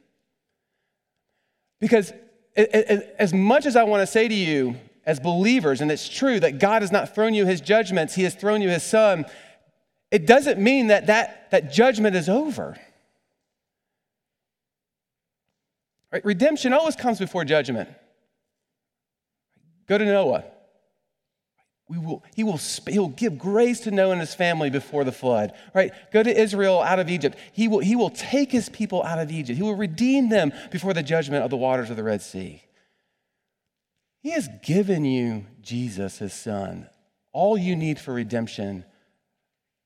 Because 1.80 2.10
it, 2.54 2.70
it, 2.72 3.16
as 3.18 3.32
much 3.32 3.66
as 3.66 3.76
I 3.76 3.84
want 3.84 4.02
to 4.02 4.06
say 4.06 4.28
to 4.28 4.34
you, 4.34 4.76
as 5.06 5.20
believers, 5.20 5.80
and 5.80 5.90
it's 5.90 6.08
true 6.08 6.40
that 6.40 6.58
God 6.58 6.82
has 6.82 6.90
not 6.90 7.14
thrown 7.14 7.32
you 7.32 7.46
his 7.46 7.60
judgments, 7.60 8.14
he 8.14 8.24
has 8.24 8.34
thrown 8.34 8.60
you 8.60 8.68
his 8.68 8.82
son, 8.82 9.24
it 10.10 10.26
doesn't 10.26 10.60
mean 10.60 10.88
that 10.88 11.06
that, 11.06 11.50
that 11.52 11.72
judgment 11.72 12.16
is 12.16 12.28
over. 12.28 12.76
Right? 16.12 16.24
Redemption 16.24 16.72
always 16.72 16.96
comes 16.96 17.18
before 17.18 17.44
judgment. 17.44 17.88
Go 19.86 19.96
to 19.96 20.04
Noah. 20.04 20.44
We 21.88 21.98
will, 21.98 22.24
he 22.34 22.42
will 22.42 22.58
he'll 22.88 23.08
give 23.08 23.38
grace 23.38 23.80
to 23.80 23.92
Noah 23.92 24.12
and 24.12 24.20
his 24.20 24.34
family 24.34 24.70
before 24.70 25.04
the 25.04 25.12
flood. 25.12 25.52
Right? 25.72 25.92
Go 26.12 26.20
to 26.20 26.40
Israel 26.40 26.80
out 26.80 26.98
of 26.98 27.08
Egypt. 27.08 27.38
He 27.52 27.68
will, 27.68 27.78
he 27.78 27.94
will 27.94 28.10
take 28.10 28.50
his 28.50 28.68
people 28.68 29.04
out 29.04 29.20
of 29.20 29.30
Egypt. 29.30 29.56
He 29.56 29.62
will 29.62 29.76
redeem 29.76 30.28
them 30.28 30.52
before 30.72 30.94
the 30.94 31.04
judgment 31.04 31.44
of 31.44 31.50
the 31.50 31.56
waters 31.56 31.90
of 31.90 31.96
the 31.96 32.02
Red 32.02 32.22
Sea. 32.22 32.65
He 34.26 34.32
has 34.32 34.48
given 34.60 35.04
you 35.04 35.46
Jesus, 35.62 36.18
his 36.18 36.32
son, 36.32 36.88
all 37.32 37.56
you 37.56 37.76
need 37.76 37.96
for 37.96 38.12
redemption, 38.12 38.84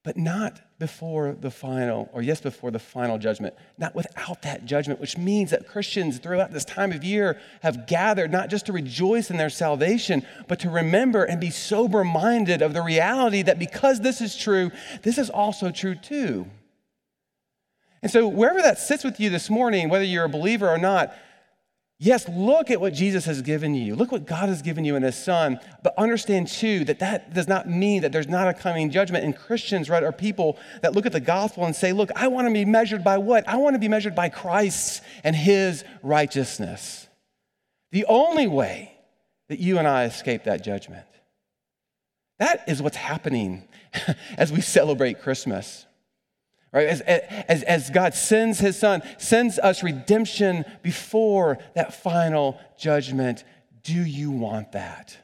but 0.03 0.17
not 0.17 0.63
before 0.79 1.37
the 1.39 1.51
final, 1.51 2.09
or 2.15 2.23
yes, 2.23 2.41
before 2.41 2.71
the 2.71 2.79
final 2.79 3.19
judgment, 3.19 3.53
not 3.77 3.95
without 3.95 4.41
that 4.41 4.65
judgment, 4.65 4.99
which 4.99 5.19
means 5.19 5.51
that 5.51 5.67
Christians 5.67 6.19
throughout 6.19 6.53
this 6.53 6.65
time 6.65 6.91
of 6.91 7.05
year 7.05 7.39
have 7.63 7.87
gathered 7.87 8.33
not 8.33 8.49
just 8.49 8.65
to 8.65 8.73
rejoice 8.73 9.31
in 9.31 9.37
their 9.37 9.51
salvation, 9.51 10.25
but 10.49 10.59
to 10.61 10.71
remember 10.71 11.23
and 11.23 11.39
be 11.39 11.51
sober 11.51 12.03
minded 12.03 12.63
of 12.63 12.73
the 12.73 12.81
reality 12.81 13.43
that 13.43 13.59
because 13.59 14.01
this 14.01 14.23
is 14.23 14.35
true, 14.35 14.71
this 15.03 15.19
is 15.19 15.29
also 15.29 15.71
true 15.71 15.95
too. 15.95 16.47
And 18.03 18.11
so, 18.11 18.27
wherever 18.27 18.63
that 18.63 18.79
sits 18.79 19.05
with 19.05 19.21
you 19.21 19.29
this 19.29 19.51
morning, 19.51 19.91
whether 19.91 20.05
you're 20.05 20.25
a 20.25 20.31
believer 20.31 20.67
or 20.67 20.79
not, 20.79 21.15
Yes, 22.03 22.27
look 22.31 22.71
at 22.71 22.81
what 22.81 22.95
Jesus 22.95 23.27
has 23.27 23.43
given 23.43 23.75
you. 23.75 23.95
Look 23.95 24.11
what 24.11 24.25
God 24.25 24.49
has 24.49 24.63
given 24.63 24.87
you 24.87 24.97
in 24.97 25.03
His 25.03 25.17
Son. 25.17 25.61
But 25.83 25.93
understand 25.99 26.49
too 26.49 26.83
that 26.87 27.01
that 27.01 27.35
does 27.35 27.47
not 27.47 27.69
mean 27.69 28.01
that 28.01 28.11
there's 28.11 28.27
not 28.27 28.49
a 28.49 28.55
coming 28.55 28.91
judgment. 28.91 29.23
And 29.23 29.37
Christians, 29.37 29.91
right, 29.91 30.03
are 30.03 30.11
people 30.11 30.59
that 30.81 30.95
look 30.95 31.05
at 31.05 31.13
the 31.13 31.21
gospel 31.21 31.67
and 31.67 31.77
say, 31.77 31.93
Look, 31.93 32.11
I 32.17 32.29
want 32.29 32.49
to 32.49 32.55
be 32.55 32.65
measured 32.65 33.05
by 33.05 33.19
what? 33.19 33.47
I 33.47 33.57
want 33.57 33.75
to 33.75 33.79
be 33.79 33.87
measured 33.87 34.15
by 34.15 34.31
Christ 34.31 35.03
and 35.25 35.37
His 35.37 35.85
righteousness. 36.03 37.07
The 37.93 38.07
only 38.07 38.47
way 38.47 38.95
that 39.51 39.59
you 39.59 39.77
and 39.77 39.87
I 39.87 40.05
escape 40.07 40.45
that 40.45 40.65
judgment. 40.65 41.05
That 42.39 42.67
is 42.67 42.81
what's 42.81 42.97
happening 42.97 43.69
as 44.39 44.51
we 44.51 44.63
celebrate 44.63 45.21
Christmas. 45.21 45.85
Right? 46.73 46.87
As, 46.87 47.01
as, 47.01 47.63
as 47.65 47.91
God 47.91 48.15
sends 48.15 48.61
his 48.61 48.79
son, 48.79 49.03
sends 49.19 49.59
us 49.59 49.83
redemption 49.83 50.65
before 50.83 51.59
that 51.75 51.95
final 51.95 52.61
judgment. 52.79 53.45
Do 53.83 54.05
you 54.05 54.31
want 54.31 54.73
that? 54.73 55.17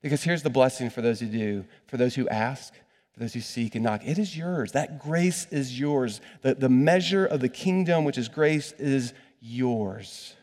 Because 0.00 0.22
here's 0.22 0.44
the 0.44 0.50
blessing 0.50 0.90
for 0.90 1.02
those 1.02 1.18
who 1.18 1.26
do, 1.26 1.64
for 1.86 1.96
those 1.96 2.14
who 2.14 2.28
ask, 2.28 2.72
for 3.12 3.18
those 3.18 3.34
who 3.34 3.40
seek 3.40 3.74
and 3.74 3.82
knock. 3.82 4.02
It 4.04 4.18
is 4.18 4.36
yours. 4.36 4.72
That 4.72 5.00
grace 5.00 5.48
is 5.50 5.78
yours. 5.78 6.20
The, 6.42 6.54
the 6.54 6.68
measure 6.68 7.26
of 7.26 7.40
the 7.40 7.48
kingdom, 7.48 8.04
which 8.04 8.18
is 8.18 8.28
grace, 8.28 8.72
is 8.78 9.12
yours. 9.40 10.34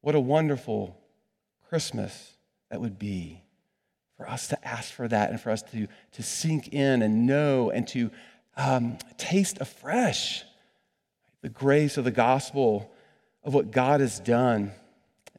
What 0.00 0.16
a 0.16 0.20
wonderful 0.20 0.96
Christmas 1.68 2.32
that 2.70 2.80
would 2.80 2.98
be 2.98 3.44
for 4.16 4.28
us 4.28 4.48
to 4.48 4.66
ask 4.66 4.92
for 4.92 5.06
that 5.06 5.30
and 5.30 5.40
for 5.40 5.50
us 5.50 5.62
to, 5.62 5.86
to 6.12 6.22
sink 6.22 6.74
in 6.74 7.02
and 7.02 7.26
know 7.26 7.70
and 7.70 7.86
to 7.88 8.10
um, 8.60 8.98
taste 9.16 9.58
afresh 9.60 10.44
the 11.40 11.48
grace 11.48 11.96
of 11.96 12.04
the 12.04 12.10
gospel 12.10 12.90
of 13.42 13.54
what 13.54 13.70
God 13.70 14.00
has 14.00 14.20
done, 14.20 14.72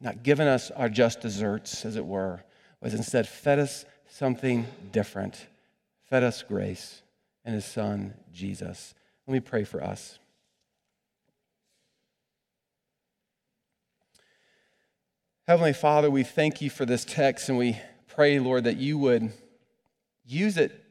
not 0.00 0.24
given 0.24 0.48
us 0.48 0.72
our 0.72 0.88
just 0.88 1.20
desserts, 1.20 1.84
as 1.84 1.94
it 1.94 2.04
were, 2.04 2.42
but 2.80 2.92
instead 2.92 3.28
fed 3.28 3.60
us 3.60 3.84
something 4.08 4.66
different, 4.90 5.46
fed 6.10 6.24
us 6.24 6.42
grace 6.42 7.02
and 7.44 7.54
his 7.54 7.64
son, 7.64 8.14
Jesus. 8.32 8.94
Let 9.28 9.34
me 9.34 9.40
pray 9.40 9.62
for 9.62 9.82
us. 9.82 10.18
Heavenly 15.46 15.72
Father, 15.72 16.10
we 16.10 16.24
thank 16.24 16.60
you 16.60 16.70
for 16.70 16.84
this 16.84 17.04
text 17.04 17.48
and 17.48 17.56
we 17.56 17.78
pray, 18.08 18.40
Lord, 18.40 18.64
that 18.64 18.78
you 18.78 18.98
would 18.98 19.32
use 20.24 20.56
it 20.56 20.81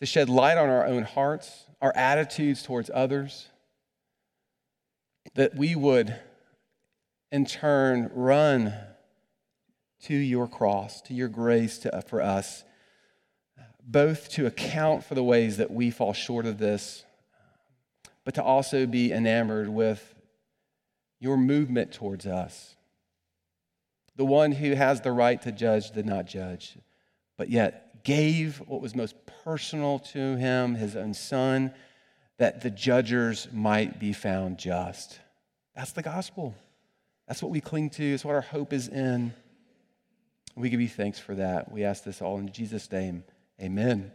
to 0.00 0.06
shed 0.06 0.28
light 0.28 0.58
on 0.58 0.68
our 0.68 0.86
own 0.86 1.02
hearts, 1.02 1.66
our 1.80 1.94
attitudes 1.94 2.62
towards 2.62 2.90
others, 2.92 3.48
that 5.34 5.54
we 5.54 5.76
would 5.76 6.18
in 7.30 7.44
turn 7.44 8.10
run 8.14 8.74
to 10.02 10.14
your 10.14 10.48
cross, 10.48 11.00
to 11.02 11.14
your 11.14 11.28
grace 11.28 11.78
to, 11.78 12.02
for 12.08 12.22
us, 12.22 12.64
both 13.82 14.30
to 14.30 14.46
account 14.46 15.04
for 15.04 15.14
the 15.14 15.22
ways 15.22 15.58
that 15.58 15.70
we 15.70 15.90
fall 15.90 16.12
short 16.12 16.46
of 16.46 16.58
this, 16.58 17.04
but 18.24 18.34
to 18.34 18.42
also 18.42 18.86
be 18.86 19.12
enamored 19.12 19.68
with 19.68 20.14
your 21.20 21.36
movement 21.36 21.92
towards 21.92 22.26
us. 22.26 22.76
The 24.16 24.24
one 24.24 24.52
who 24.52 24.74
has 24.74 25.00
the 25.00 25.12
right 25.12 25.40
to 25.42 25.52
judge 25.52 25.90
did 25.90 26.06
not 26.06 26.26
judge, 26.26 26.78
but 27.36 27.50
yet 27.50 27.89
gave 28.04 28.58
what 28.66 28.80
was 28.80 28.94
most 28.94 29.14
personal 29.44 29.98
to 29.98 30.36
him, 30.36 30.74
his 30.74 30.96
own 30.96 31.14
son, 31.14 31.72
that 32.38 32.62
the 32.62 32.70
judges 32.70 33.48
might 33.52 33.98
be 33.98 34.12
found 34.12 34.58
just. 34.58 35.20
That's 35.74 35.92
the 35.92 36.02
gospel. 36.02 36.54
That's 37.28 37.42
what 37.42 37.52
we 37.52 37.60
cling 37.60 37.90
to. 37.90 38.04
It's 38.04 38.24
what 38.24 38.34
our 38.34 38.40
hope 38.40 38.72
is 38.72 38.88
in. 38.88 39.32
We 40.56 40.68
give 40.68 40.80
you 40.80 40.88
thanks 40.88 41.18
for 41.18 41.34
that. 41.36 41.70
We 41.70 41.84
ask 41.84 42.02
this 42.02 42.20
all 42.20 42.38
in 42.38 42.50
Jesus' 42.52 42.90
name. 42.90 43.24
Amen. 43.60 44.12